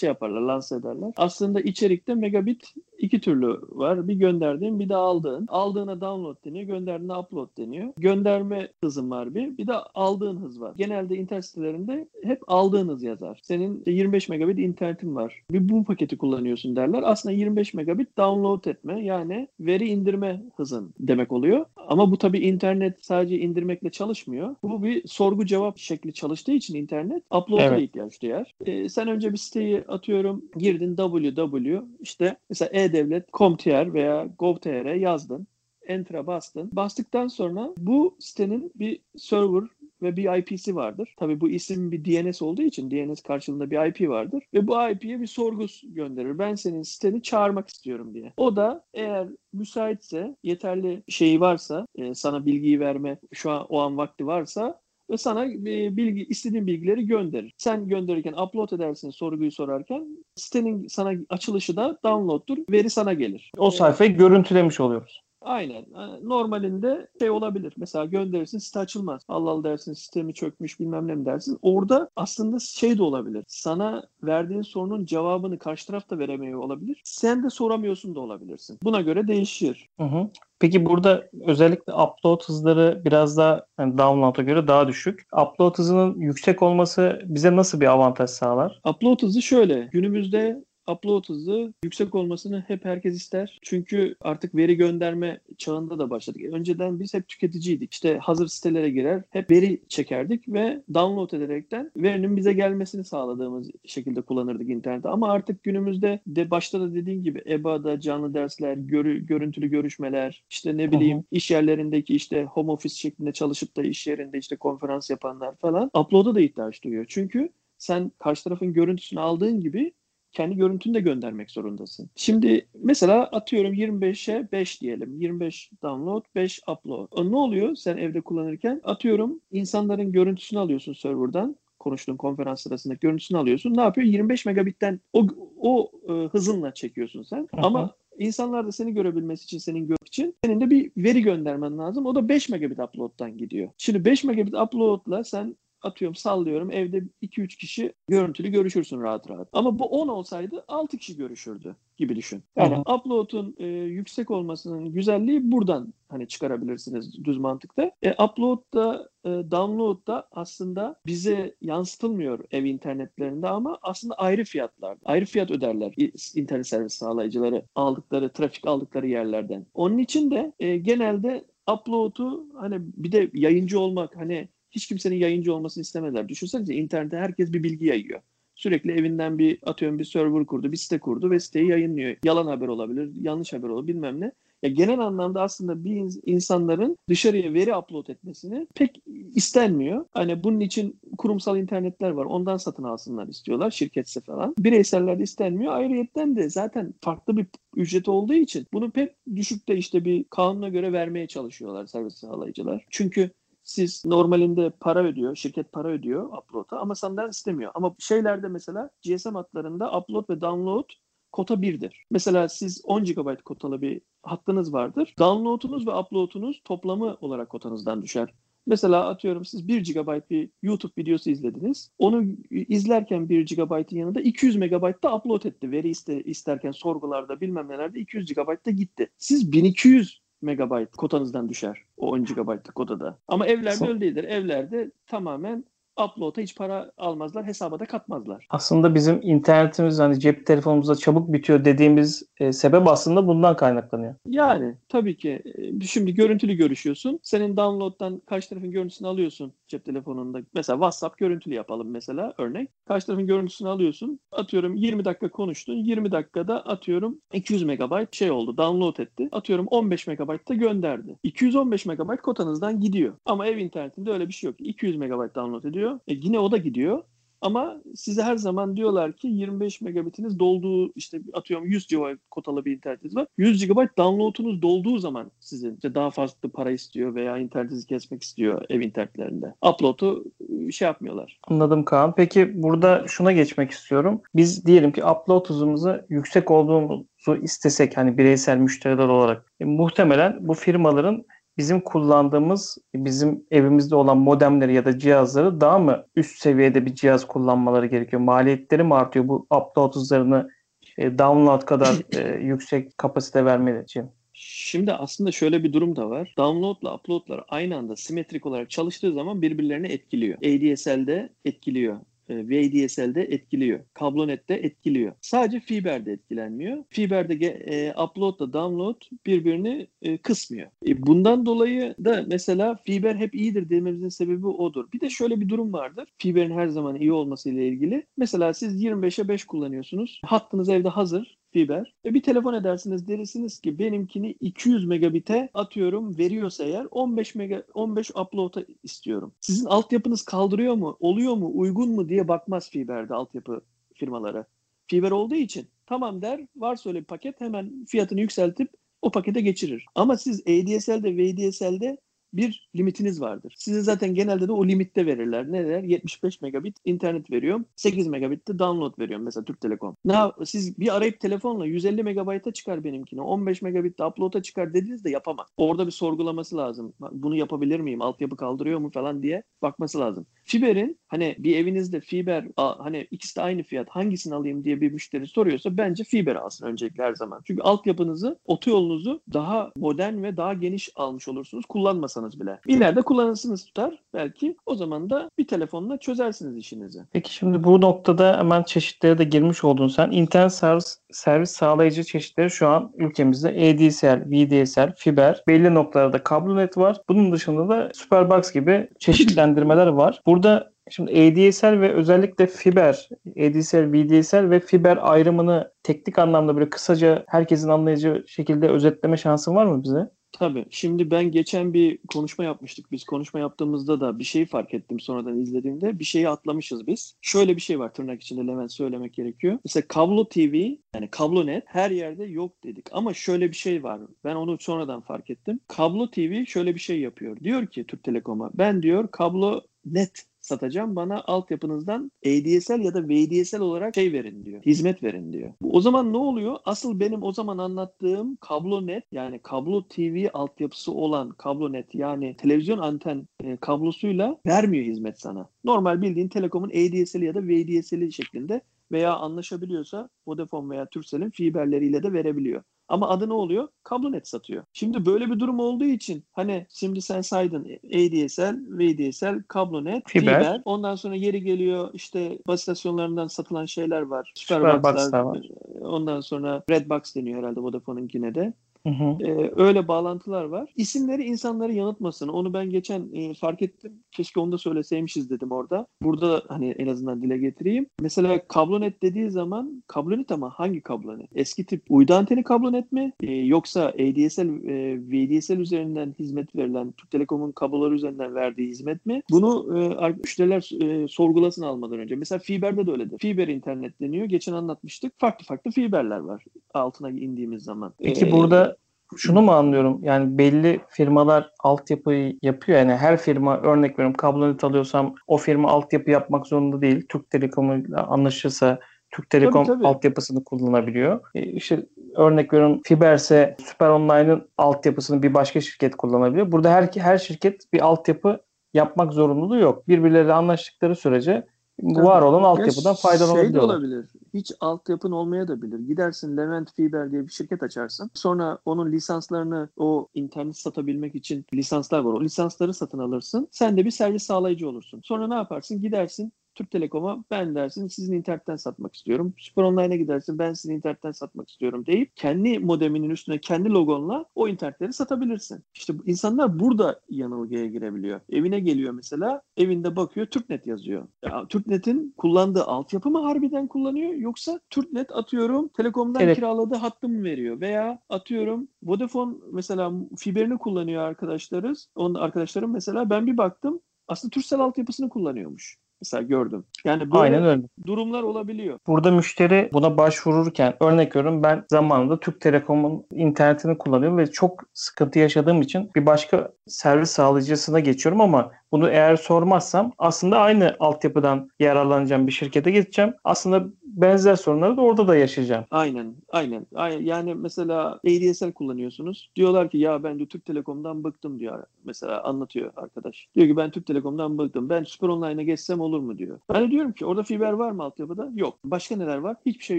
şey 0.00 0.08
yaparlar, 0.08 0.40
lanse 0.40 0.76
ederler. 0.76 1.12
Aslında 1.16 1.60
içerikte 1.60 2.14
megabit 2.14 2.74
iki 2.98 3.20
türlü 3.20 3.60
var. 3.70 4.08
Bir 4.08 4.14
gönderdiğin 4.14 4.78
bir 4.78 4.88
de 4.88 4.96
aldığın. 4.96 5.46
Aldığına 5.48 6.00
download 6.00 6.44
deniyor, 6.44 6.66
gönderdiğine 6.66 7.16
upload 7.16 7.48
deniyor. 7.58 7.92
Gönderme 7.96 8.68
hızın 8.84 9.10
var 9.10 9.34
bir, 9.34 9.58
bir 9.58 9.66
de 9.66 9.74
aldığın 9.74 10.36
hız 10.36 10.60
var. 10.60 10.74
Genelde 10.76 11.16
internet 11.16 11.44
sitelerinde 11.44 12.08
hep 12.24 12.40
aldığın 12.46 12.88
hız 12.88 13.02
yazar. 13.02 13.40
Senin 13.42 13.78
işte 13.78 13.90
25 13.90 14.28
megabit 14.28 14.58
internetin 14.58 15.14
var. 15.14 15.42
Bir 15.50 15.68
bu 15.68 15.84
paketi 15.84 16.18
kullanıyorsun 16.18 16.76
derler. 16.76 17.02
Aslında 17.04 17.34
25 17.34 17.74
megabit 17.74 18.18
download 18.18 18.64
etme 18.64 19.04
yani 19.04 19.48
veri 19.60 19.88
indirme 19.88 20.42
hızın 20.56 20.94
demek 21.00 21.32
oluyor. 21.32 21.64
Ama 21.76 22.10
bu 22.10 22.18
tabii 22.18 22.38
internet 22.38 23.04
sadece 23.04 23.38
indirmekle 23.38 23.90
çalışmıyor. 23.90 24.54
Bu 24.62 24.82
bir 24.82 25.08
sorgu 25.08 25.46
cevap 25.46 25.78
şekli 25.78 26.12
çalıştığı 26.12 26.52
için 26.52 26.74
internet 26.74 27.22
upload'a 27.30 27.62
Evet. 27.62 27.82
ihtiyaç 27.82 28.22
duyar. 28.22 28.54
Ee, 28.66 28.88
sen 28.88 29.08
önce 29.08 29.32
bir 29.32 29.38
siteyi 29.38 29.84
atıyorum 29.90 30.44
girdin 30.56 30.96
www 30.96 31.82
işte 32.00 32.36
mesela 32.50 32.70
e-devlet.com.tr 32.72 33.94
veya 33.94 34.28
gov.tr 34.38 34.94
yazdın. 34.94 35.46
Enter'a 35.86 36.26
bastın. 36.26 36.70
Bastıktan 36.72 37.28
sonra 37.28 37.74
bu 37.78 38.16
sitenin 38.20 38.72
bir 38.74 39.00
server 39.16 39.62
ve 40.02 40.16
bir 40.16 40.38
IP'si 40.38 40.76
vardır. 40.76 41.14
Tabii 41.16 41.40
bu 41.40 41.50
isim 41.50 41.92
bir 41.92 42.04
DNS 42.04 42.42
olduğu 42.42 42.62
için 42.62 42.90
DNS 42.90 43.22
karşılığında 43.22 43.70
bir 43.70 43.86
IP 43.86 44.08
vardır. 44.08 44.44
Ve 44.54 44.66
bu 44.66 44.88
IP'ye 44.90 45.20
bir 45.20 45.26
sorgu 45.26 45.66
gönderir. 45.84 46.38
Ben 46.38 46.54
senin 46.54 46.82
siteni 46.82 47.22
çağırmak 47.22 47.68
istiyorum 47.68 48.14
diye. 48.14 48.32
O 48.36 48.56
da 48.56 48.84
eğer 48.94 49.28
müsaitse, 49.52 50.36
yeterli 50.42 51.02
şeyi 51.08 51.40
varsa, 51.40 51.86
e, 51.94 52.14
sana 52.14 52.46
bilgiyi 52.46 52.80
verme 52.80 53.18
şu 53.32 53.50
an 53.50 53.66
o 53.68 53.80
an 53.80 53.96
vakti 53.96 54.26
varsa 54.26 54.80
ve 55.10 55.16
sana 55.16 55.46
e, 55.46 55.96
bilgi 55.96 56.24
istediğin 56.24 56.66
bilgileri 56.66 57.06
gönderir. 57.06 57.52
Sen 57.58 57.88
gönderirken 57.88 58.32
upload 58.32 58.70
edersin 58.70 59.10
sorguyu 59.10 59.52
sorarken 59.52 60.06
sitenin 60.34 60.86
sana 60.86 61.12
açılışı 61.28 61.76
da 61.76 61.98
download'tur. 62.04 62.58
Veri 62.70 62.90
sana 62.90 63.12
gelir. 63.12 63.52
O 63.58 63.68
E, 63.68 63.70
sayfayı 63.70 64.16
görüntülemiş 64.16 64.80
oluyoruz. 64.80 65.22
Aynen. 65.42 65.84
Normalinde 66.22 67.08
şey 67.18 67.30
olabilir. 67.30 67.72
Mesela 67.76 68.04
gönderirsin 68.04 68.58
site 68.58 68.78
açılmaz. 68.78 69.22
Allah 69.28 69.50
Allah 69.50 69.64
dersin 69.64 69.92
sistemi 69.92 70.34
çökmüş 70.34 70.80
bilmem 70.80 71.08
ne 71.08 71.14
mi 71.14 71.26
dersin. 71.26 71.58
Orada 71.62 72.10
aslında 72.16 72.58
şey 72.58 72.98
de 72.98 73.02
olabilir. 73.02 73.44
Sana 73.48 74.02
verdiğin 74.22 74.62
sorunun 74.62 75.04
cevabını 75.04 75.58
karşı 75.58 75.86
taraf 75.86 76.10
da 76.10 76.18
veremiyor 76.18 76.60
olabilir. 76.60 77.00
Sen 77.04 77.42
de 77.42 77.50
soramıyorsun 77.50 78.14
da 78.14 78.20
olabilirsin. 78.20 78.78
Buna 78.82 79.00
göre 79.00 79.28
değişir. 79.28 79.88
Hı 80.00 80.06
hı. 80.06 80.30
Peki 80.58 80.86
burada 80.86 81.28
özellikle 81.40 81.92
upload 81.92 82.44
hızları 82.44 83.02
biraz 83.04 83.36
daha 83.36 83.66
yani 83.78 83.98
download'a 83.98 84.42
göre 84.42 84.68
daha 84.68 84.88
düşük. 84.88 85.26
Upload 85.32 85.78
hızının 85.78 86.20
yüksek 86.20 86.62
olması 86.62 87.22
bize 87.24 87.56
nasıl 87.56 87.80
bir 87.80 87.86
avantaj 87.86 88.30
sağlar? 88.30 88.80
Upload 88.88 89.22
hızı 89.22 89.42
şöyle. 89.42 89.88
Günümüzde 89.92 90.64
upload 90.92 91.28
hızı 91.28 91.72
yüksek 91.84 92.14
olmasını 92.14 92.64
hep 92.68 92.84
herkes 92.84 93.16
ister. 93.16 93.58
Çünkü 93.62 94.14
artık 94.20 94.54
veri 94.54 94.76
gönderme 94.76 95.40
çağında 95.58 95.98
da 95.98 96.10
başladık. 96.10 96.42
Önceden 96.52 97.00
biz 97.00 97.14
hep 97.14 97.28
tüketiciydik. 97.28 97.92
İşte 97.92 98.18
hazır 98.18 98.48
sitelere 98.48 98.90
girer, 98.90 99.22
hep 99.30 99.50
veri 99.50 99.80
çekerdik 99.88 100.48
ve 100.48 100.82
download 100.94 101.30
ederekten 101.30 101.90
verinin 101.96 102.36
bize 102.36 102.52
gelmesini 102.52 103.04
sağladığımız 103.04 103.70
şekilde 103.84 104.22
kullanırdık 104.22 104.68
internette. 104.68 105.08
Ama 105.08 105.30
artık 105.30 105.62
günümüzde 105.62 106.20
de 106.26 106.50
başta 106.50 106.80
da 106.80 106.94
dediğin 106.94 107.22
gibi 107.22 107.42
EBA'da 107.46 108.00
canlı 108.00 108.34
dersler, 108.34 108.76
görü- 108.76 109.26
görüntülü 109.26 109.68
görüşmeler, 109.68 110.44
işte 110.50 110.76
ne 110.76 110.92
bileyim 110.92 111.18
hı. 111.18 111.22
iş 111.30 111.50
yerlerindeki 111.50 112.14
işte 112.14 112.44
home 112.44 112.72
office 112.72 112.94
şeklinde 112.94 113.32
çalışıp 113.32 113.76
da 113.76 113.82
iş 113.82 114.06
yerinde 114.06 114.38
işte 114.38 114.56
konferans 114.56 115.10
yapanlar 115.10 115.56
falan 115.56 115.90
upload'a 115.94 116.34
da 116.34 116.40
ihtiyaç 116.40 116.84
duyuyor. 116.84 117.04
Çünkü 117.08 117.48
sen 117.78 118.12
karşı 118.18 118.44
tarafın 118.44 118.72
görüntüsünü 118.72 119.20
aldığın 119.20 119.60
gibi 119.60 119.92
kendi 120.32 120.56
görüntünü 120.56 120.94
de 120.94 121.00
göndermek 121.00 121.50
zorundasın. 121.50 122.10
Şimdi 122.16 122.68
mesela 122.74 123.22
atıyorum 123.22 123.74
25'e 123.74 124.48
5 124.52 124.80
diyelim. 124.82 125.20
25 125.20 125.70
download, 125.82 126.24
5 126.34 126.60
upload. 126.68 127.08
O 127.10 127.30
ne 127.30 127.36
oluyor 127.36 127.74
sen 127.74 127.96
evde 127.96 128.20
kullanırken? 128.20 128.80
Atıyorum 128.84 129.40
insanların 129.50 130.12
görüntüsünü 130.12 130.60
alıyorsun 130.60 130.92
serverdan 130.92 131.56
konuştuğun 131.78 132.16
konferans 132.16 132.62
sırasında 132.62 132.94
görüntüsünü 132.94 133.38
alıyorsun. 133.38 133.76
Ne 133.76 133.80
yapıyor? 133.80 134.06
25 134.06 134.46
megabitten 134.46 135.00
o, 135.12 135.26
o 135.60 135.90
e, 136.08 136.12
hızınla 136.12 136.74
çekiyorsun 136.74 137.22
sen. 137.22 137.40
Hı. 137.40 137.60
Ama 137.62 137.94
insanlar 138.18 138.66
da 138.66 138.72
seni 138.72 138.94
görebilmesi 138.94 139.44
için, 139.44 139.58
senin 139.58 139.80
görmek 139.80 140.06
için 140.06 140.34
senin 140.44 140.60
de 140.60 140.70
bir 140.70 140.90
veri 140.96 141.22
göndermen 141.22 141.78
lazım. 141.78 142.06
O 142.06 142.14
da 142.14 142.28
5 142.28 142.48
megabit 142.48 142.78
upload'dan 142.78 143.38
gidiyor. 143.38 143.70
Şimdi 143.78 144.04
5 144.04 144.24
megabit 144.24 144.54
upload'la 144.54 145.24
sen 145.24 145.56
atıyorum 145.82 146.14
sallıyorum 146.14 146.72
evde 146.72 147.02
2-3 147.22 147.58
kişi 147.58 147.92
görüntülü 148.08 148.48
görüşürsün 148.48 149.00
rahat 149.00 149.30
rahat. 149.30 149.48
Ama 149.52 149.78
bu 149.78 149.84
10 149.84 150.08
olsaydı 150.08 150.64
6 150.68 150.96
kişi 150.96 151.16
görüşürdü 151.16 151.76
gibi 151.96 152.16
düşün. 152.16 152.42
Yani 152.56 152.76
Hı 152.76 152.80
upload'un 152.80 153.54
e, 153.58 153.66
yüksek 153.66 154.30
olmasının 154.30 154.92
güzelliği 154.92 155.52
buradan 155.52 155.94
hani 156.08 156.28
çıkarabilirsiniz 156.28 157.24
düz 157.24 157.38
mantıkta. 157.38 157.90
E, 158.02 158.12
upload 158.12 158.74
da 158.74 159.08
e, 159.24 159.28
download 159.28 160.06
da 160.06 160.28
aslında 160.32 161.00
bize 161.06 161.54
yansıtılmıyor 161.60 162.44
ev 162.50 162.64
internetlerinde 162.64 163.48
ama 163.48 163.78
aslında 163.82 164.14
ayrı 164.14 164.44
fiyatlar. 164.44 164.98
Ayrı 165.04 165.24
fiyat 165.24 165.50
öderler 165.50 165.94
internet 166.34 166.66
servis 166.66 166.94
sağlayıcıları 166.94 167.62
aldıkları, 167.74 168.32
trafik 168.32 168.66
aldıkları 168.66 169.06
yerlerden. 169.06 169.66
Onun 169.74 169.98
için 169.98 170.30
de 170.30 170.52
e, 170.60 170.76
genelde 170.76 171.44
upload'u 171.72 172.46
hani 172.56 172.76
bir 172.80 173.12
de 173.12 173.30
yayıncı 173.34 173.80
olmak 173.80 174.16
hani 174.16 174.48
hiç 174.70 174.86
kimsenin 174.86 175.16
yayıncı 175.16 175.54
olmasını 175.54 175.82
istemediler. 175.82 176.28
Düşünsenize 176.28 176.74
internette 176.74 177.16
herkes 177.16 177.52
bir 177.52 177.62
bilgi 177.62 177.86
yayıyor. 177.86 178.20
Sürekli 178.54 178.92
evinden 178.92 179.38
bir 179.38 179.58
atıyorum 179.62 179.98
bir 179.98 180.04
server 180.04 180.46
kurdu, 180.46 180.72
bir 180.72 180.76
site 180.76 180.98
kurdu 180.98 181.30
ve 181.30 181.40
siteyi 181.40 181.68
yayınlıyor. 181.68 182.16
Yalan 182.24 182.46
haber 182.46 182.68
olabilir, 182.68 183.10
yanlış 183.20 183.52
haber 183.52 183.68
olabilir 183.68 183.94
bilmem 183.94 184.20
ne. 184.20 184.32
Ya 184.62 184.70
genel 184.70 184.98
anlamda 184.98 185.42
aslında 185.42 185.84
bir 185.84 185.90
ins- 185.90 186.20
insanların 186.26 186.96
dışarıya 187.08 187.54
veri 187.54 187.76
upload 187.76 188.06
etmesini 188.06 188.66
pek 188.74 189.02
istenmiyor. 189.34 190.04
Hani 190.10 190.44
bunun 190.44 190.60
için 190.60 191.00
kurumsal 191.18 191.58
internetler 191.58 192.10
var. 192.10 192.24
Ondan 192.24 192.56
satın 192.56 192.82
alsınlar 192.84 193.28
istiyorlar 193.28 193.70
şirketse 193.70 194.20
falan. 194.20 194.54
Bireysellerde 194.58 195.22
istenmiyor. 195.22 195.72
Ayrıyetten 195.72 196.36
de 196.36 196.50
zaten 196.50 196.94
farklı 197.00 197.36
bir 197.36 197.46
ücret 197.76 198.08
olduğu 198.08 198.34
için 198.34 198.66
bunu 198.72 198.90
pek 198.90 199.10
düşükte 199.36 199.76
işte 199.76 200.04
bir 200.04 200.24
kanuna 200.24 200.68
göre 200.68 200.92
vermeye 200.92 201.26
çalışıyorlar 201.26 201.86
servis 201.86 202.14
sağlayıcılar. 202.14 202.84
Çünkü 202.90 203.30
siz 203.70 204.04
normalinde 204.04 204.70
para 204.70 205.04
ödüyor, 205.04 205.36
şirket 205.36 205.72
para 205.72 205.88
ödüyor 205.88 206.38
upload'a 206.38 206.78
ama 206.80 206.94
senden 206.94 207.28
istemiyor. 207.28 207.72
Ama 207.74 207.94
şeylerde 207.98 208.48
mesela 208.48 208.90
GSM 209.04 209.34
hatlarında 209.34 209.98
upload 209.98 210.30
ve 210.30 210.40
download 210.40 210.90
kota 211.32 211.54
1'dir. 211.54 212.04
Mesela 212.10 212.48
siz 212.48 212.80
10 212.84 213.04
GB 213.04 213.42
kotalı 213.44 213.82
bir 213.82 214.00
hattınız 214.22 214.72
vardır. 214.72 215.14
Download'unuz 215.18 215.86
ve 215.86 215.94
upload'unuz 215.94 216.60
toplamı 216.64 217.16
olarak 217.20 217.48
kotanızdan 217.48 218.02
düşer. 218.02 218.34
Mesela 218.66 219.08
atıyorum 219.08 219.44
siz 219.44 219.68
1 219.68 219.94
GB 219.94 220.30
bir 220.30 220.50
YouTube 220.62 220.92
videosu 220.98 221.30
izlediniz. 221.30 221.90
Onu 221.98 222.24
izlerken 222.50 223.28
1 223.28 223.56
GB'ın 223.56 223.96
yanında 223.96 224.20
200 224.20 224.56
MB 224.56 225.02
da 225.02 225.16
upload 225.16 225.44
etti. 225.44 225.70
Veri 225.70 225.88
iste, 225.88 226.22
isterken 226.22 226.72
sorgularda 226.72 227.40
bilmem 227.40 227.68
nelerde 227.68 228.00
200 228.00 228.34
GB 228.34 228.66
da 228.66 228.70
gitti. 228.70 229.10
Siz 229.18 229.52
1200 229.52 230.19
megabayt 230.42 230.96
kotanızdan 230.96 231.48
düşer 231.48 231.84
o 231.96 232.10
10 232.10 232.24
GB'lık 232.24 232.74
kotada. 232.74 233.18
Ama 233.28 233.46
evlerde 233.46 233.76
Son- 233.76 233.88
öyle 233.88 234.00
değildir. 234.00 234.24
Evlerde 234.24 234.90
tamamen 235.06 235.64
upload'a 236.04 236.40
hiç 236.40 236.56
para 236.56 236.92
almazlar, 236.98 237.46
hesaba 237.46 237.80
da 237.80 237.86
katmazlar. 237.86 238.46
Aslında 238.50 238.94
bizim 238.94 239.20
internetimiz 239.22 239.98
hani 239.98 240.20
cep 240.20 240.46
telefonumuzda 240.46 240.94
çabuk 240.94 241.32
bitiyor 241.32 241.64
dediğimiz 241.64 242.22
e, 242.40 242.52
sebep 242.52 242.88
aslında 242.88 243.26
bundan 243.26 243.56
kaynaklanıyor. 243.56 244.14
Yani 244.26 244.74
tabii 244.88 245.16
ki 245.16 245.42
e, 245.80 245.80
şimdi 245.80 246.14
görüntülü 246.14 246.54
görüşüyorsun. 246.54 247.20
Senin 247.22 247.56
download'dan 247.56 248.20
karşı 248.26 248.48
tarafın 248.48 248.70
görüntüsünü 248.70 249.08
alıyorsun 249.08 249.52
cep 249.68 249.84
telefonunda. 249.84 250.40
Mesela 250.54 250.76
WhatsApp 250.76 251.18
görüntülü 251.18 251.54
yapalım 251.54 251.90
mesela 251.90 252.34
örnek. 252.38 252.68
Karşı 252.88 253.06
tarafın 253.06 253.26
görüntüsünü 253.26 253.68
alıyorsun. 253.68 254.20
Atıyorum 254.32 254.74
20 254.74 255.04
dakika 255.04 255.28
konuştun. 255.30 255.74
20 255.74 256.12
dakikada 256.12 256.60
atıyorum 256.66 257.18
200 257.32 257.62
megabayt 257.62 258.14
şey 258.14 258.30
oldu. 258.30 258.56
Download 258.56 258.96
etti. 258.96 259.28
Atıyorum 259.32 259.66
15 259.66 260.06
megabayt 260.06 260.48
da 260.48 260.54
gönderdi. 260.54 261.16
215 261.22 261.86
megabayt 261.86 262.22
kotanızdan 262.22 262.80
gidiyor. 262.80 263.14
Ama 263.24 263.46
ev 263.46 263.58
internetinde 263.58 264.10
öyle 264.10 264.28
bir 264.28 264.32
şey 264.32 264.48
yok. 264.48 264.56
200 264.60 264.96
megabayt 264.96 265.34
download 265.34 265.64
ediyor. 265.64 265.79
E 265.88 266.14
yine 266.14 266.38
o 266.38 266.52
da 266.52 266.56
gidiyor. 266.56 267.02
Ama 267.40 267.76
size 267.94 268.22
her 268.22 268.36
zaman 268.36 268.76
diyorlar 268.76 269.12
ki 269.12 269.28
25 269.28 269.80
megabitiniz 269.80 270.38
dolduğu 270.38 270.92
işte 270.94 271.20
atıyorum 271.32 271.66
100 271.66 271.86
GB 271.86 272.16
kotalı 272.30 272.64
bir 272.64 272.76
internetiniz 272.76 273.16
var. 273.16 273.26
100 273.38 273.66
GB 273.66 273.78
download'unuz 273.98 274.62
dolduğu 274.62 274.98
zaman 274.98 275.30
sizin 275.40 275.74
işte 275.74 275.94
daha 275.94 276.10
fazla 276.10 276.48
para 276.48 276.70
istiyor 276.70 277.14
veya 277.14 277.38
internetinizi 277.38 277.86
kesmek 277.86 278.22
istiyor 278.22 278.64
ev 278.68 278.80
internetlerinde. 278.80 279.54
Upload'u 279.62 280.24
e, 280.68 280.72
şey 280.72 280.86
yapmıyorlar. 280.86 281.38
Anladım 281.48 281.84
Kaan. 281.84 282.14
Peki 282.14 282.62
burada 282.62 283.04
şuna 283.08 283.32
geçmek 283.32 283.70
istiyorum. 283.70 284.20
Biz 284.34 284.66
diyelim 284.66 284.92
ki 284.92 285.04
upload 285.04 285.48
hızımızı 285.48 286.06
yüksek 286.08 286.50
olduğumuzu 286.50 287.36
istesek 287.42 287.96
hani 287.96 288.18
bireysel 288.18 288.56
müşteriler 288.56 289.08
olarak 289.08 289.52
e, 289.60 289.64
muhtemelen 289.64 290.38
bu 290.40 290.54
firmaların 290.54 291.24
bizim 291.60 291.80
kullandığımız 291.80 292.78
bizim 292.94 293.44
evimizde 293.50 293.94
olan 293.94 294.18
modemleri 294.18 294.74
ya 294.74 294.84
da 294.84 294.98
cihazları 294.98 295.60
daha 295.60 295.78
mı 295.78 296.06
üst 296.16 296.38
seviyede 296.38 296.86
bir 296.86 296.94
cihaz 296.94 297.26
kullanmaları 297.26 297.86
gerekiyor? 297.86 298.22
Maliyetleri 298.22 298.84
mi 298.84 298.94
artıyor 298.94 299.28
bu 299.28 299.46
upload 299.50 299.94
hızlarını 299.94 300.50
e, 300.98 301.18
download 301.18 301.62
kadar 301.62 301.94
e, 302.18 302.40
yüksek 302.42 302.98
kapasite 302.98 303.44
vermeleri 303.44 303.84
için? 303.84 304.10
Şimdi 304.32 304.92
aslında 304.92 305.32
şöyle 305.32 305.64
bir 305.64 305.72
durum 305.72 305.96
da 305.96 306.10
var. 306.10 306.34
Download'la 306.38 306.94
upload'lar 306.94 307.44
aynı 307.48 307.76
anda 307.76 307.96
simetrik 307.96 308.46
olarak 308.46 308.70
çalıştığı 308.70 309.12
zaman 309.12 309.42
birbirlerini 309.42 309.86
etkiliyor. 309.86 310.38
ADSL'de 310.38 311.28
etkiliyor. 311.44 312.00
E, 312.30 312.48
VDSL'de 312.48 313.22
etkiliyor. 313.22 313.80
Kablonet'te 313.94 314.54
etkiliyor. 314.54 315.12
Sadece 315.20 315.60
fiber'de 315.60 316.12
etkilenmiyor. 316.12 316.84
Fiber'de 316.90 317.46
e, 317.46 318.02
upload'la 318.02 318.52
download 318.52 319.02
birbirini 319.26 319.86
e, 320.02 320.18
kısmıyor. 320.18 320.70
E, 320.86 321.02
bundan 321.02 321.46
dolayı 321.46 321.94
da 322.04 322.24
mesela 322.28 322.78
fiber 322.84 323.14
hep 323.14 323.34
iyidir 323.34 323.70
dememizin 323.70 324.08
sebebi 324.08 324.46
odur. 324.46 324.92
Bir 324.92 325.00
de 325.00 325.10
şöyle 325.10 325.40
bir 325.40 325.48
durum 325.48 325.72
vardır. 325.72 326.08
Fiber'in 326.18 326.54
her 326.54 326.68
zaman 326.68 326.96
iyi 326.96 327.12
olması 327.12 327.50
ile 327.50 327.68
ilgili. 327.68 328.06
Mesela 328.16 328.54
siz 328.54 328.84
25'e 328.84 329.28
5 329.28 329.44
kullanıyorsunuz. 329.44 330.20
Hattınız 330.24 330.68
evde 330.68 330.88
hazır 330.88 331.39
fiber. 331.52 331.94
E 332.04 332.14
bir 332.14 332.22
telefon 332.22 332.54
edersiniz 332.54 333.08
dersiniz 333.08 333.60
ki 333.60 333.78
benimkini 333.78 334.30
200 334.30 334.86
megabite 334.86 335.48
atıyorum 335.54 336.18
veriyorsa 336.18 336.64
eğer 336.64 336.86
15 336.90 337.34
mega 337.34 337.62
15 337.74 338.10
upload'a 338.10 338.64
istiyorum. 338.82 339.32
Sizin 339.40 339.66
altyapınız 339.66 340.24
kaldırıyor 340.24 340.74
mu? 340.74 340.96
Oluyor 341.00 341.34
mu? 341.34 341.50
Uygun 341.54 341.90
mu 341.90 342.08
diye 342.08 342.28
bakmaz 342.28 342.70
fiberde 342.70 343.14
altyapı 343.14 343.60
firmaları. 343.94 344.44
Fiber 344.86 345.10
olduğu 345.10 345.34
için 345.34 345.66
tamam 345.86 346.22
der. 346.22 346.46
Varsa 346.56 346.90
öyle 346.90 347.00
bir 347.00 347.04
paket 347.04 347.40
hemen 347.40 347.84
fiyatını 347.84 348.20
yükseltip 348.20 348.70
o 349.02 349.10
pakete 349.10 349.40
geçirir. 349.40 349.86
Ama 349.94 350.16
siz 350.16 350.40
ADSL'de 350.40 351.16
VDSL'de 351.16 351.98
bir 352.32 352.70
limitiniz 352.76 353.20
vardır. 353.20 353.54
Size 353.58 353.80
zaten 353.80 354.14
genelde 354.14 354.48
de 354.48 354.52
o 354.52 354.66
limitte 354.66 355.06
verirler. 355.06 355.52
Ne 355.52 355.68
der? 355.68 355.82
75 355.82 356.40
megabit 356.40 356.76
internet 356.84 357.30
veriyorum. 357.30 357.66
8 357.76 358.06
megabit 358.06 358.48
de 358.48 358.58
download 358.58 358.98
veriyorum 358.98 359.24
mesela 359.24 359.44
Türk 359.44 359.60
Telekom. 359.60 359.96
Ne 360.04 360.14
siz 360.44 360.78
bir 360.78 360.96
arayıp 360.96 361.20
telefonla 361.20 361.66
150 361.66 362.02
megabayta 362.02 362.52
çıkar 362.52 362.84
benimkine. 362.84 363.20
15 363.20 363.62
megabit 363.62 363.98
de 363.98 364.04
upload'a 364.04 364.42
çıkar 364.42 364.74
dediniz 364.74 365.04
de 365.04 365.10
yapamaz. 365.10 365.48
Orada 365.56 365.86
bir 365.86 365.92
sorgulaması 365.92 366.56
lazım. 366.56 366.92
Bunu 367.12 367.36
yapabilir 367.36 367.80
miyim? 367.80 368.02
Altyapı 368.02 368.36
kaldırıyor 368.36 368.78
mu 368.78 368.90
falan 368.90 369.22
diye 369.22 369.42
bakması 369.62 370.00
lazım. 370.00 370.26
Fiber'in 370.50 370.98
hani 371.08 371.36
bir 371.38 371.56
evinizde 371.56 372.00
fiber 372.00 372.44
hani 372.56 373.08
ikisi 373.10 373.36
de 373.36 373.42
aynı 373.42 373.62
fiyat 373.62 373.88
hangisini 373.88 374.34
alayım 374.34 374.64
diye 374.64 374.80
bir 374.80 374.92
müşteri 374.92 375.26
soruyorsa 375.26 375.76
bence 375.76 376.04
fiber 376.04 376.36
alsın 376.36 376.66
öncelikle 376.66 377.02
her 377.02 377.14
zaman. 377.14 377.40
Çünkü 377.44 377.62
altyapınızı, 377.62 378.38
otoyolunuzu 378.44 379.20
daha 379.32 379.72
modern 379.76 380.22
ve 380.22 380.36
daha 380.36 380.54
geniş 380.54 380.90
almış 380.96 381.28
olursunuz 381.28 381.66
kullanmasanız 381.66 382.40
bile. 382.40 382.60
İleride 382.66 383.02
kullanırsınız 383.02 383.64
tutar 383.64 384.02
belki. 384.14 384.56
O 384.66 384.74
zaman 384.74 385.10
da 385.10 385.30
bir 385.38 385.46
telefonla 385.46 385.98
çözersiniz 385.98 386.56
işinizi. 386.56 387.00
Peki 387.12 387.34
şimdi 387.34 387.64
bu 387.64 387.80
noktada 387.80 388.38
hemen 388.38 388.62
çeşitlere 388.62 389.18
de 389.18 389.24
girmiş 389.24 389.64
oldun 389.64 389.88
sen. 389.88 390.10
İnternet 390.10 390.52
servis, 390.52 390.99
servis 391.12 391.50
sağlayıcı 391.50 392.04
çeşitleri 392.04 392.50
şu 392.50 392.68
an 392.68 392.92
ülkemizde 392.96 393.48
ADSL, 393.48 394.22
VDSL, 394.26 394.94
fiber, 394.96 395.42
belli 395.48 395.74
noktalarda 395.74 396.24
kablonet 396.24 396.78
var. 396.78 397.00
Bunun 397.08 397.32
dışında 397.32 397.68
da 397.68 397.90
Superbox 397.94 398.52
gibi 398.52 398.88
çeşitlendirmeler 398.98 399.86
var. 399.86 400.20
Burada 400.26 400.70
Şimdi 400.90 401.10
ADSL 401.10 401.80
ve 401.80 401.92
özellikle 401.92 402.46
fiber, 402.46 403.08
ADSL, 403.38 403.92
VDSL 403.92 404.50
ve 404.50 404.60
fiber 404.60 404.98
ayrımını 405.00 405.72
teknik 405.82 406.18
anlamda 406.18 406.56
böyle 406.56 406.70
kısaca 406.70 407.24
herkesin 407.28 407.68
anlayacağı 407.68 408.24
şekilde 408.26 408.68
özetleme 408.68 409.16
şansın 409.16 409.54
var 409.54 409.66
mı 409.66 409.82
bize? 409.82 410.10
Tabii. 410.32 410.66
Şimdi 410.70 411.10
ben 411.10 411.30
geçen 411.30 411.74
bir 411.74 411.98
konuşma 412.08 412.44
yapmıştık. 412.44 412.92
Biz 412.92 413.04
konuşma 413.04 413.40
yaptığımızda 413.40 414.00
da 414.00 414.18
bir 414.18 414.24
şeyi 414.24 414.46
fark 414.46 414.74
ettim 414.74 415.00
sonradan 415.00 415.38
izlediğimde. 415.38 415.98
Bir 415.98 416.04
şeyi 416.04 416.28
atlamışız 416.28 416.86
biz. 416.86 417.16
Şöyle 417.22 417.56
bir 417.56 417.60
şey 417.60 417.78
var 417.78 417.94
tırnak 417.94 418.22
içinde 418.22 418.46
Levent 418.52 418.72
söylemek 418.72 419.14
gerekiyor. 419.14 419.58
Mesela 419.64 419.84
kablo 419.88 420.28
TV 420.28 420.54
yani 420.94 421.08
kablo 421.10 421.46
net 421.46 421.64
her 421.66 421.90
yerde 421.90 422.24
yok 422.24 422.64
dedik. 422.64 422.86
Ama 422.92 423.14
şöyle 423.14 423.48
bir 423.50 423.56
şey 423.56 423.82
var. 423.82 424.00
Ben 424.24 424.34
onu 424.34 424.56
sonradan 424.60 425.00
fark 425.00 425.30
ettim. 425.30 425.60
Kablo 425.68 426.10
TV 426.10 426.44
şöyle 426.46 426.74
bir 426.74 426.80
şey 426.80 427.00
yapıyor. 427.00 427.36
Diyor 427.40 427.66
ki 427.66 427.84
Türk 427.86 428.04
Telekom'a 428.04 428.50
ben 428.54 428.82
diyor 428.82 429.10
kablo 429.10 429.60
net 429.84 430.29
satacağım. 430.40 430.96
Bana 430.96 431.22
altyapınızdan 431.26 432.12
ADSL 432.26 432.80
ya 432.80 432.94
da 432.94 433.08
VDSL 433.08 433.60
olarak 433.60 433.94
şey 433.94 434.12
verin 434.12 434.44
diyor. 434.44 434.62
Hizmet 434.62 435.02
verin 435.02 435.32
diyor. 435.32 435.52
O 435.62 435.80
zaman 435.80 436.12
ne 436.12 436.16
oluyor? 436.16 436.56
Asıl 436.64 437.00
benim 437.00 437.22
o 437.22 437.32
zaman 437.32 437.58
anlattığım 437.58 438.36
kablo 438.36 438.86
net 438.86 439.04
yani 439.12 439.38
kablo 439.38 439.82
TV 439.88 440.26
altyapısı 440.32 440.92
olan 440.92 441.30
kablo 441.30 441.72
net 441.72 441.94
yani 441.94 442.36
televizyon 442.36 442.78
anten 442.78 443.28
e, 443.44 443.56
kablosuyla 443.56 444.40
vermiyor 444.46 444.84
hizmet 444.84 445.20
sana. 445.20 445.48
Normal 445.64 446.02
bildiğin 446.02 446.28
Telekom'un 446.28 446.70
ADSL 446.70 447.22
ya 447.22 447.34
da 447.34 447.42
VDSL 447.42 448.10
şeklinde 448.10 448.60
veya 448.92 449.16
anlaşabiliyorsa 449.16 450.08
Vodafone 450.26 450.74
veya 450.74 450.86
Turkcell'in 450.86 451.30
fiberleriyle 451.30 452.02
de 452.02 452.12
verebiliyor. 452.12 452.62
Ama 452.90 453.08
adı 453.08 453.28
ne 453.28 453.32
oluyor? 453.32 453.68
Kablonet 453.82 454.28
satıyor. 454.28 454.64
Şimdi 454.72 455.06
böyle 455.06 455.30
bir 455.30 455.40
durum 455.40 455.60
olduğu 455.60 455.84
için 455.84 456.24
hani 456.32 456.66
şimdi 456.70 457.02
sen 457.02 457.20
saydın 457.20 457.64
ADSL, 457.86 458.56
VDSL, 458.68 459.42
kablonet, 459.48 460.02
Fiber. 460.08 460.38
fiber. 460.42 460.62
Ondan 460.64 460.94
sonra 460.94 461.14
yeri 461.14 461.42
geliyor 461.42 461.90
işte 461.92 462.38
bas 462.46 462.60
istasyonlarından 462.60 463.26
satılan 463.26 463.66
şeyler 463.66 464.02
var. 464.02 464.32
Superbox'lar 464.34 464.98
Superbox'lar. 464.98 465.22
var. 465.22 465.48
Ondan 465.80 466.20
sonra 466.20 466.62
Redbox 466.70 467.16
deniyor 467.16 467.38
herhalde 467.38 467.60
Vodafone'unkine 467.60 468.34
de. 468.34 468.52
Hı 468.86 468.90
hı. 468.90 469.24
Ee, 469.24 469.52
öyle 469.56 469.88
bağlantılar 469.88 470.44
var. 470.44 470.72
İsimleri 470.76 471.24
insanları 471.24 471.72
yanıltmasın. 471.72 472.28
Onu 472.28 472.54
ben 472.54 472.70
geçen 472.70 473.14
e, 473.14 473.34
fark 473.34 473.62
ettim. 473.62 473.92
Keşke 474.12 474.40
onu 474.40 474.52
da 474.52 474.58
söyleseymişiz 474.58 475.30
dedim 475.30 475.52
orada. 475.52 475.86
Burada 476.02 476.42
hani 476.48 476.70
en 476.70 476.86
azından 476.86 477.22
dile 477.22 477.38
getireyim. 477.38 477.86
Mesela 478.00 478.48
kablonet 478.48 479.02
dediği 479.02 479.30
zaman 479.30 479.82
kablonet 479.86 480.32
ama 480.32 480.50
hangi 480.50 480.80
kablonet? 480.80 481.28
Eski 481.34 481.66
tip 481.66 481.82
uydu 481.88 482.14
anteni 482.14 482.42
kablonet 482.42 482.92
mi? 482.92 483.12
Ee, 483.22 483.32
yoksa 483.32 483.82
ADSL, 483.88 484.68
e, 484.68 484.98
VDSL 484.98 485.58
üzerinden 485.58 486.14
hizmet 486.18 486.56
verilen 486.56 486.92
Türk 486.92 487.10
Telekom'un 487.10 487.52
kabloları 487.52 487.94
üzerinden 487.94 488.34
verdiği 488.34 488.68
hizmet 488.68 489.06
mi? 489.06 489.22
Bunu 489.30 489.78
e, 489.78 490.08
müşteriler 490.08 490.70
e, 490.82 491.08
sorgulasın 491.08 491.62
almadan 491.62 491.98
önce. 491.98 492.16
Mesela 492.16 492.38
Fiber'de 492.38 492.86
de 492.86 492.90
öyledir. 492.90 493.18
Fiber 493.18 493.48
internet 493.48 494.00
deniyor. 494.00 494.26
Geçen 494.26 494.52
anlatmıştık. 494.52 495.12
Farklı 495.18 495.44
farklı 495.44 495.70
fiberler 495.70 496.18
var 496.18 496.44
altına 496.74 497.10
indiğimiz 497.10 497.62
zaman. 497.62 497.92
Peki 497.98 498.26
Ee, 498.26 498.32
burada 498.32 498.69
şunu 499.16 499.42
mu 499.42 499.52
anlıyorum? 499.52 499.98
Yani 500.02 500.38
belli 500.38 500.80
firmalar 500.88 501.50
altyapıyı 501.60 502.38
yapıyor. 502.42 502.78
Yani 502.78 502.92
her 502.92 503.16
firma 503.16 503.60
örnek 503.60 503.92
veriyorum 503.92 504.16
kablonet 504.16 504.64
alıyorsam 504.64 505.14
o 505.26 505.36
firma 505.36 505.70
altyapı 505.70 506.10
yapmak 506.10 506.46
zorunda 506.46 506.80
değil. 506.80 507.06
Türk 507.08 507.30
Telekom'la 507.30 508.06
anlaşırsa 508.06 508.78
Türk 509.10 509.30
Telekom 509.30 509.64
Tabii, 509.64 509.76
tabii. 509.76 509.86
altyapısını 509.86 510.44
kullanabiliyor. 510.44 511.20
E 511.34 511.42
işte 511.42 511.86
örnek 512.16 512.52
veriyorum 512.52 512.80
Fiberse 512.84 513.56
Süper 513.64 513.88
Online'ın 513.88 514.48
altyapısını 514.58 515.22
bir 515.22 515.34
başka 515.34 515.60
şirket 515.60 515.96
kullanabiliyor. 515.96 516.52
Burada 516.52 516.70
her 516.70 516.88
her 516.96 517.18
şirket 517.18 517.72
bir 517.72 517.80
altyapı 517.80 518.40
yapmak 518.74 519.12
zorunluluğu 519.12 519.58
yok. 519.58 519.88
Birbirleriyle 519.88 520.32
anlaştıkları 520.32 520.96
sürece 520.96 521.46
Tabii. 521.82 522.04
var 522.04 522.22
olan 522.22 522.40
Ya 522.40 522.46
altyapıdan 522.46 522.94
Şey 523.42 523.54
de 523.54 523.60
olabilir. 523.60 524.06
Hiç 524.34 524.52
altyapın 524.60 525.12
olmaya 525.12 525.48
da 525.48 525.62
bilir. 525.62 525.78
Gidersin 525.78 526.36
Levent 526.36 526.74
Fiber 526.74 527.12
diye 527.12 527.26
bir 527.26 527.32
şirket 527.32 527.62
açarsın. 527.62 528.10
Sonra 528.14 528.58
onun 528.64 528.92
lisanslarını 528.92 529.68
o 529.76 530.08
internet 530.14 530.56
satabilmek 530.56 531.14
için 531.14 531.44
lisanslar 531.54 531.98
var. 531.98 532.12
O 532.12 532.22
lisansları 532.22 532.74
satın 532.74 532.98
alırsın. 532.98 533.48
Sen 533.50 533.76
de 533.76 533.84
bir 533.84 533.90
servis 533.90 534.22
sağlayıcı 534.22 534.68
olursun. 534.68 535.00
Sonra 535.04 535.28
ne 535.28 535.34
yaparsın? 535.34 535.82
Gidersin 535.82 536.32
Türk 536.60 536.70
Telekom'a 536.70 537.24
ben 537.30 537.54
dersin 537.54 537.86
sizin 537.86 538.14
internetten 538.14 538.56
satmak 538.56 538.94
istiyorum. 538.94 539.34
Süper 539.38 539.62
Online'a 539.62 539.96
gidersin 539.96 540.38
ben 540.38 540.52
sizin 540.52 540.74
internetten 540.74 541.12
satmak 541.12 541.50
istiyorum 541.50 541.86
deyip 541.86 542.16
kendi 542.16 542.58
modeminin 542.58 543.10
üstüne 543.10 543.38
kendi 543.38 543.68
logonla 543.68 544.24
o 544.34 544.48
internetleri 544.48 544.92
satabilirsin. 544.92 545.64
İşte 545.74 545.92
insanlar 546.06 546.58
burada 546.58 547.00
yanılgıya 547.10 547.66
girebiliyor. 547.66 548.20
Evine 548.30 548.60
geliyor 548.60 548.92
mesela 548.92 549.42
evinde 549.56 549.96
bakıyor 549.96 550.26
TürkNet 550.26 550.66
yazıyor. 550.66 551.08
Ya, 551.24 551.46
TürkNet'in 551.48 552.14
kullandığı 552.16 552.64
altyapı 552.64 553.10
mı 553.10 553.22
harbiden 553.22 553.66
kullanıyor 553.66 554.12
yoksa 554.14 554.60
TürkNet 554.70 555.16
atıyorum 555.16 555.68
Telekom'dan 555.68 556.22
Evet. 556.22 556.36
kiraladığı 556.36 556.76
hattı 556.76 557.08
mı 557.08 557.24
veriyor 557.24 557.60
veya 557.60 557.98
atıyorum 558.08 558.68
Vodafone 558.82 559.34
mesela 559.52 559.92
fiberini 560.18 560.58
kullanıyor 560.58 561.02
arkadaşlarız. 561.02 561.88
Onun 561.94 562.14
arkadaşlarım 562.14 562.72
mesela 562.72 563.10
ben 563.10 563.26
bir 563.26 563.36
baktım 563.36 563.80
aslında 564.08 564.30
Turkcell 564.30 564.60
altyapısını 564.60 565.08
kullanıyormuş. 565.08 565.78
Mesela 566.02 566.22
gördüm. 566.22 566.64
Yani 566.84 567.00
böyle 567.00 567.22
Aynen 567.22 567.44
öyle. 567.44 567.62
durumlar 567.86 568.22
olabiliyor. 568.22 568.78
Burada 568.86 569.10
müşteri 569.10 569.70
buna 569.72 569.96
başvururken 569.96 570.74
örnek 570.80 571.16
veriyorum 571.16 571.42
ben 571.42 571.64
zamanında 571.70 572.20
Türk 572.20 572.40
Telekom'un 572.40 573.04
internetini 573.12 573.78
kullanıyorum 573.78 574.18
ve 574.18 574.26
çok 574.30 574.62
sıkıntı 574.74 575.18
yaşadığım 575.18 575.62
için 575.62 575.90
bir 575.96 576.06
başka 576.06 576.50
servis 576.66 577.10
sağlayıcısına 577.10 577.80
geçiyorum 577.80 578.20
ama 578.20 578.50
bunu 578.72 578.88
eğer 578.88 579.16
sormazsam 579.16 579.92
aslında 579.98 580.38
aynı 580.38 580.76
altyapıdan 580.80 581.50
yararlanacağım 581.60 582.26
bir 582.26 582.32
şirkete 582.32 582.70
geçeceğim. 582.70 583.14
Aslında 583.24 583.64
benzer 583.96 584.36
sorunları 584.36 584.76
da 584.76 584.80
orada 584.82 585.08
da 585.08 585.16
yaşayacağım. 585.16 585.64
Aynen, 585.70 586.14
aynen. 586.32 586.66
Yani 587.00 587.34
mesela 587.34 588.00
ADSL 588.06 588.52
kullanıyorsunuz. 588.52 589.30
Diyorlar 589.36 589.70
ki 589.70 589.78
ya 589.78 590.02
ben 590.02 590.18
de 590.18 590.26
Türk 590.26 590.44
Telekom'dan 590.44 591.04
bıktım 591.04 591.40
diyor. 591.40 591.64
Mesela 591.84 592.22
anlatıyor 592.24 592.72
arkadaş. 592.76 593.28
Diyor 593.34 593.46
ki 593.48 593.56
ben 593.56 593.70
Türk 593.70 593.86
Telekom'dan 593.86 594.38
bıktım. 594.38 594.68
Ben 594.68 594.84
Süper 594.84 595.08
Online'a 595.08 595.42
geçsem 595.42 595.80
olur 595.80 596.00
mu 596.00 596.18
diyor. 596.18 596.38
Ben 596.54 596.62
de 596.66 596.70
diyorum 596.70 596.92
ki 596.92 597.06
orada 597.06 597.22
fiber 597.22 597.52
var 597.52 597.70
mı 597.70 597.82
altyapıda? 597.82 598.30
Yok. 598.34 598.58
Başka 598.64 598.96
neler 598.96 599.16
var? 599.16 599.36
Hiçbir 599.46 599.64
şey 599.64 599.78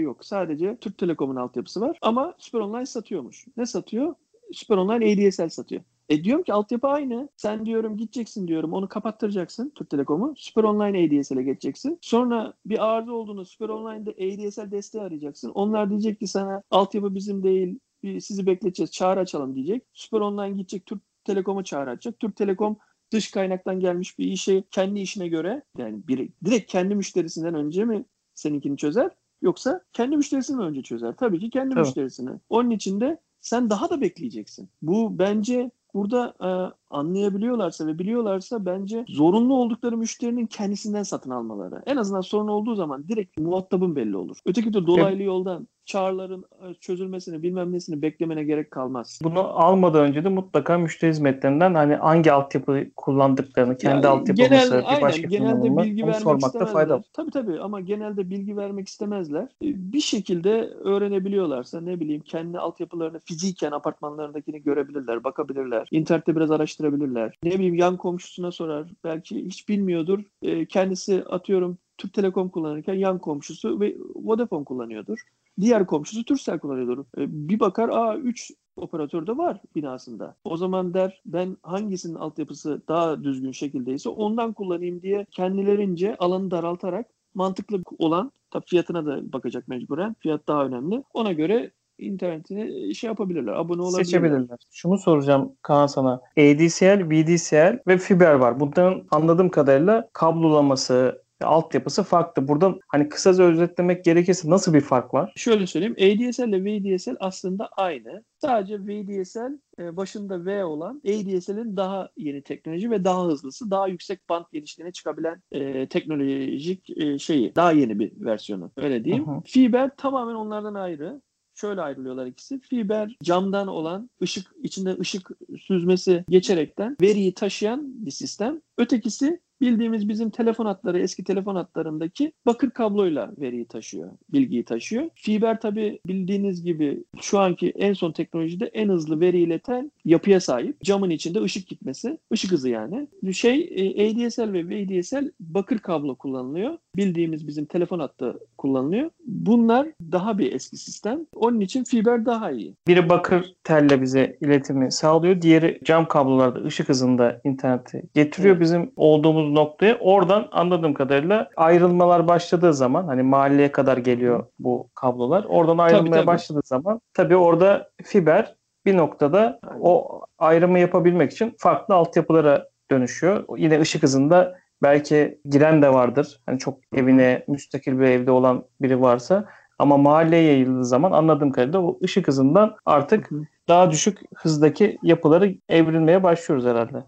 yok. 0.00 0.24
Sadece 0.24 0.76
Türk 0.76 0.98
Telekom'un 0.98 1.36
altyapısı 1.36 1.80
var. 1.80 1.98
Ama 2.02 2.34
Süper 2.38 2.60
Online 2.60 2.86
satıyormuş. 2.86 3.46
Ne 3.56 3.66
satıyor? 3.66 4.14
Süper 4.52 4.76
Online 4.76 5.12
ADSL 5.28 5.48
satıyor. 5.48 5.82
E 6.08 6.24
diyorum 6.24 6.42
ki 6.44 6.52
altyapı 6.52 6.86
aynı. 6.88 7.28
Sen 7.36 7.66
diyorum 7.66 7.96
gideceksin 7.96 8.48
diyorum 8.48 8.72
onu 8.72 8.88
kapattıracaksın 8.88 9.72
Türk 9.74 9.90
Telekom'u. 9.90 10.34
Süper 10.36 10.64
Online 10.64 11.06
ADSL'e 11.20 11.42
geçeceksin. 11.42 11.98
Sonra 12.00 12.54
bir 12.66 12.86
arıza 12.86 13.12
olduğunda 13.12 13.44
Süper 13.44 13.68
Online'da 13.68 14.10
ADSL 14.10 14.70
desteği 14.70 15.02
arayacaksın. 15.02 15.50
Onlar 15.50 15.90
diyecek 15.90 16.20
ki 16.20 16.26
sana 16.26 16.62
altyapı 16.70 17.14
bizim 17.14 17.42
değil 17.42 17.78
bir- 18.02 18.20
sizi 18.20 18.46
bekleteceğiz 18.46 18.90
çağrı 18.92 19.20
açalım 19.20 19.54
diyecek. 19.54 19.82
Süper 19.92 20.20
Online 20.20 20.50
gidecek 20.56 20.86
Türk 20.86 21.00
Telekom'u 21.24 21.64
çağrı 21.64 21.90
açacak. 21.90 22.20
Türk 22.20 22.36
Telekom 22.36 22.76
dış 23.12 23.30
kaynaktan 23.30 23.80
gelmiş 23.80 24.18
bir 24.18 24.24
işi 24.26 24.64
kendi 24.70 25.00
işine 25.00 25.28
göre 25.28 25.62
yani 25.78 26.06
bir, 26.08 26.28
direkt 26.44 26.72
kendi 26.72 26.94
müşterisinden 26.94 27.54
önce 27.54 27.84
mi 27.84 28.04
seninkini 28.34 28.76
çözer 28.76 29.10
yoksa 29.42 29.80
kendi 29.92 30.16
müşterisini 30.16 30.60
önce 30.62 30.82
çözer? 30.82 31.14
Tabii 31.16 31.40
ki 31.40 31.50
kendi 31.50 31.74
Tabii. 31.74 31.80
müşterisini. 31.80 32.30
Onun 32.48 32.70
için 32.70 33.00
de 33.00 33.18
sen 33.42 33.70
daha 33.70 33.90
da 33.90 34.00
bekleyeceksin. 34.00 34.70
Bu 34.82 35.18
bence 35.18 35.70
burada 35.94 36.34
e, 36.40 36.48
anlayabiliyorlarsa 36.90 37.86
ve 37.86 37.98
biliyorlarsa 37.98 38.66
bence 38.66 39.04
zorunlu 39.08 39.54
oldukları 39.54 39.96
müşterinin 39.96 40.46
kendisinden 40.46 41.02
satın 41.02 41.30
almaları. 41.30 41.82
En 41.86 41.96
azından 41.96 42.20
sorun 42.20 42.48
olduğu 42.48 42.74
zaman 42.74 43.08
direkt 43.08 43.38
muhatabın 43.38 43.96
belli 43.96 44.16
olur. 44.16 44.38
Öteki 44.46 44.74
de 44.74 44.86
dolaylı 44.86 45.22
yoldan 45.22 45.68
çağrıların 45.84 46.44
e, 46.70 46.74
çözülmesini 46.74 47.42
bilmem 47.42 47.72
nesini 47.72 48.02
beklemene 48.02 48.44
gerek 48.44 48.70
kalmaz. 48.70 49.18
Bunu 49.24 49.40
almadan 49.40 50.04
önce 50.04 50.24
de 50.24 50.28
mutlaka 50.28 50.78
müşteri 50.78 51.10
hizmetlerinden 51.10 51.74
hani 51.74 51.94
hangi 51.94 52.32
altyapı 52.32 52.84
kullandıklarını, 52.96 53.76
kendi 53.76 54.06
Ya, 54.06 54.12
altyapımızı 54.12 54.74
genel- 54.80 54.96
bir 54.96 55.02
başka 55.02 55.28
genelde 55.28 55.76
bilgi 55.76 56.02
onu 56.02 56.10
vermek 56.10 56.22
sormakta 56.22 56.46
istemezler. 56.48 56.72
fayda 56.72 56.94
var. 56.94 57.04
Tabii 57.12 57.30
tabii 57.30 57.60
ama 57.60 57.80
genelde 57.80 58.30
bilgi 58.30 58.56
vermek 58.56 58.88
istemezler. 58.88 59.42
E, 59.42 59.48
Bir 59.92 60.00
şekilde 60.00 60.50
öğrenebiliyorlarsa 60.84 61.80
ne 61.80 62.00
bileyim 62.00 62.22
kendi 62.22 62.58
altyapılarını 62.58 63.18
fiziken 63.24 63.72
apartmanlarındakini 63.72 64.62
görebilirler, 64.62 65.24
bakabilirler. 65.24 65.88
İnternette 65.90 66.36
biraz 66.36 66.50
araştırabilirler. 66.50 67.38
Ne 67.44 67.50
bileyim 67.50 67.74
yan 67.74 67.96
komşusuna 67.96 68.52
sorar. 68.52 68.86
Belki 69.04 69.44
hiç 69.44 69.68
bilmiyordur. 69.68 70.20
E, 70.42 70.66
Kendisi 70.66 71.24
atıyorum 71.30 71.78
Türk 72.02 72.14
Telekom 72.14 72.48
kullanırken 72.48 72.94
yan 72.94 73.18
komşusu 73.18 73.80
ve 73.80 73.96
Vodafone 74.14 74.64
kullanıyordur. 74.64 75.18
Diğer 75.60 75.86
komşusu 75.86 76.24
Turkcell 76.24 76.58
kullanıyordur. 76.58 76.98
E, 76.98 77.48
Bir 77.48 77.60
bakar 77.60 77.88
aa 77.88 78.16
3 78.16 78.50
operatör 78.76 79.26
de 79.26 79.36
var 79.36 79.60
binasında. 79.76 80.36
O 80.44 80.56
zaman 80.56 80.94
der 80.94 81.22
ben 81.26 81.56
hangisinin 81.62 82.14
altyapısı 82.14 82.82
daha 82.88 83.24
düzgün 83.24 83.52
şekildeyse 83.52 84.08
ondan 84.08 84.52
kullanayım 84.52 85.02
diye 85.02 85.26
kendilerince 85.30 86.16
alanı 86.16 86.50
daraltarak 86.50 87.06
mantıklı 87.34 87.82
olan 87.98 88.32
tabii 88.50 88.66
fiyatına 88.66 89.06
da 89.06 89.32
bakacak 89.32 89.68
mecburen. 89.68 90.16
Fiyat 90.18 90.48
daha 90.48 90.64
önemli. 90.64 91.04
Ona 91.14 91.32
göre 91.32 91.70
internetini 91.98 92.94
şey 92.94 93.08
yapabilirler. 93.08 93.52
Abone 93.52 93.82
olabilirler. 93.82 94.04
Seçebilirler. 94.04 94.58
Şunu 94.70 94.98
soracağım 94.98 95.52
Kaan 95.62 95.86
sana. 95.86 96.20
ADSL, 96.38 97.10
VDSL 97.10 97.78
ve 97.86 97.98
fiber 97.98 98.34
var. 98.34 98.60
Bunların 98.60 99.02
anladığım 99.10 99.48
kadarıyla 99.48 100.08
kablolaması, 100.12 101.21
altyapısı 101.44 102.02
farklı. 102.02 102.48
Burada 102.48 102.74
hani 102.88 103.08
kısaca 103.08 103.44
özetlemek 103.44 104.04
gerekirse 104.04 104.50
nasıl 104.50 104.74
bir 104.74 104.80
fark 104.80 105.14
var? 105.14 105.32
Şöyle 105.36 105.66
söyleyeyim. 105.66 105.94
ADSL 105.94 106.48
ile 106.48 106.64
VDSL 106.64 107.16
aslında 107.20 107.68
aynı. 107.76 108.24
Sadece 108.38 108.78
VDSL 108.80 109.58
e, 109.78 109.96
başında 109.96 110.44
V 110.44 110.64
olan 110.64 111.02
ADSL'in 111.06 111.76
daha 111.76 112.08
yeni 112.16 112.42
teknoloji 112.42 112.90
ve 112.90 113.04
daha 113.04 113.24
hızlısı, 113.24 113.70
daha 113.70 113.88
yüksek 113.88 114.28
band 114.28 114.44
genişliğine 114.52 114.92
çıkabilen 114.92 115.42
e, 115.52 115.88
teknolojik 115.88 116.90
e, 116.98 117.18
şeyi. 117.18 117.54
Daha 117.54 117.72
yeni 117.72 117.98
bir 117.98 118.12
versiyonu. 118.24 118.70
Öyle 118.76 119.04
diyeyim. 119.04 119.26
Hı 119.26 119.30
hı. 119.30 119.40
Fiber 119.44 119.90
tamamen 119.96 120.34
onlardan 120.34 120.74
ayrı. 120.74 121.20
Şöyle 121.54 121.80
ayrılıyorlar 121.80 122.26
ikisi. 122.26 122.60
Fiber 122.60 123.16
camdan 123.22 123.68
olan 123.68 124.10
ışık 124.22 124.52
içinde 124.62 124.96
ışık 125.00 125.30
süzmesi 125.58 126.24
geçerekten 126.28 126.96
veriyi 127.02 127.34
taşıyan 127.34 128.06
bir 128.06 128.10
sistem. 128.10 128.60
Ötekisi 128.78 129.40
bildiğimiz 129.62 130.08
bizim 130.08 130.30
telefon 130.30 130.66
hatları 130.66 130.98
eski 130.98 131.24
telefon 131.24 131.54
hatlarındaki 131.54 132.32
bakır 132.46 132.70
kabloyla 132.70 133.30
veriyi 133.38 133.64
taşıyor, 133.64 134.10
bilgiyi 134.32 134.64
taşıyor. 134.64 135.04
Fiber 135.14 135.60
tabi 135.60 136.00
bildiğiniz 136.06 136.62
gibi 136.62 137.04
şu 137.20 137.38
anki 137.38 137.70
en 137.70 137.92
son 137.92 138.12
teknolojide 138.12 138.66
en 138.66 138.88
hızlı 138.88 139.20
veri 139.20 139.40
ileten 139.40 139.92
yapıya 140.04 140.40
sahip. 140.40 140.80
Camın 140.82 141.10
içinde 141.10 141.42
ışık 141.42 141.68
gitmesi, 141.68 142.18
ışık 142.32 142.52
hızı 142.52 142.68
yani. 142.68 143.08
Şey 143.32 143.72
e, 143.76 144.10
ADSL 144.10 144.52
ve 144.52 144.68
VDSL 144.68 145.30
bakır 145.40 145.78
kablo 145.78 146.14
kullanılıyor. 146.14 146.78
Bildiğimiz 146.96 147.48
bizim 147.48 147.64
telefon 147.64 147.98
hattı 147.98 148.38
kullanılıyor. 148.58 149.10
Bunlar 149.26 149.86
daha 150.12 150.38
bir 150.38 150.52
eski 150.52 150.76
sistem. 150.76 151.26
Onun 151.34 151.60
için 151.60 151.84
fiber 151.84 152.26
daha 152.26 152.50
iyi. 152.50 152.74
Biri 152.86 153.08
bakır 153.08 153.54
telle 153.64 154.02
bize 154.02 154.36
iletimi 154.40 154.92
sağlıyor. 154.92 155.42
Diğeri 155.42 155.80
cam 155.84 156.08
kablolarda 156.08 156.64
ışık 156.64 156.88
hızında 156.88 157.40
interneti 157.44 158.02
getiriyor 158.14 158.56
Evet. 158.56 158.62
bizim 158.62 158.90
olduğumuz 158.96 159.51
noktaya. 159.54 159.98
Oradan 159.98 160.48
anladığım 160.52 160.94
kadarıyla 160.94 161.48
ayrılmalar 161.56 162.28
başladığı 162.28 162.74
zaman 162.74 163.04
hani 163.04 163.22
mahalleye 163.22 163.72
kadar 163.72 163.96
geliyor 163.96 164.46
bu 164.58 164.88
kablolar. 164.94 165.44
Oradan 165.44 165.78
ayrılmaya 165.78 166.12
tabii. 166.12 166.26
başladığı 166.26 166.62
zaman 166.64 167.00
tabii 167.14 167.36
orada 167.36 167.90
fiber 168.02 168.54
bir 168.86 168.96
noktada 168.96 169.60
o 169.80 170.20
ayrımı 170.38 170.78
yapabilmek 170.78 171.32
için 171.32 171.54
farklı 171.58 171.94
altyapılara 171.94 172.68
dönüşüyor. 172.90 173.44
Yine 173.56 173.80
ışık 173.80 174.02
hızında 174.02 174.54
belki 174.82 175.38
giren 175.50 175.82
de 175.82 175.92
vardır. 175.92 176.40
Hani 176.46 176.58
çok 176.58 176.78
evine 176.94 177.44
müstakil 177.48 177.98
bir 177.98 178.04
evde 178.04 178.30
olan 178.30 178.64
biri 178.80 179.00
varsa 179.00 179.44
ama 179.82 179.96
mahalleye 179.96 180.42
yayıldığı 180.42 180.84
zaman 180.84 181.12
anladığım 181.12 181.52
kadarıyla 181.52 181.80
o 181.80 181.98
ışık 182.04 182.28
hızından 182.28 182.76
artık 182.86 183.30
daha 183.68 183.90
düşük 183.90 184.20
hızdaki 184.34 184.98
yapıları 185.02 185.54
evrilmeye 185.68 186.22
başlıyoruz 186.22 186.66
herhalde. 186.66 187.04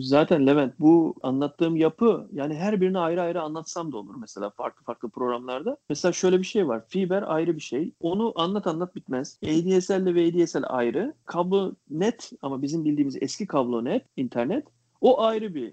Zaten 0.00 0.46
Levent 0.46 0.80
bu 0.80 1.14
anlattığım 1.22 1.76
yapı 1.76 2.28
yani 2.32 2.54
her 2.54 2.80
birini 2.80 2.98
ayrı 2.98 3.22
ayrı 3.22 3.42
anlatsam 3.42 3.92
da 3.92 3.96
olur 3.96 4.14
mesela 4.20 4.50
farklı 4.50 4.84
farklı 4.84 5.10
programlarda. 5.10 5.76
Mesela 5.88 6.12
şöyle 6.12 6.38
bir 6.38 6.44
şey 6.44 6.68
var. 6.68 6.82
Fiber 6.88 7.24
ayrı 7.26 7.56
bir 7.56 7.60
şey. 7.60 7.92
Onu 8.00 8.32
anlat 8.36 8.66
anlat 8.66 8.96
bitmez. 8.96 9.38
ADSL 9.44 10.06
ile 10.06 10.14
VDSL 10.14 10.64
ayrı. 10.66 11.14
Kablo 11.24 11.72
net 11.90 12.30
ama 12.42 12.62
bizim 12.62 12.84
bildiğimiz 12.84 13.16
eski 13.22 13.46
kablo 13.46 13.84
net 13.84 14.04
internet 14.16 14.66
o 15.00 15.22
ayrı 15.22 15.54
bir 15.54 15.72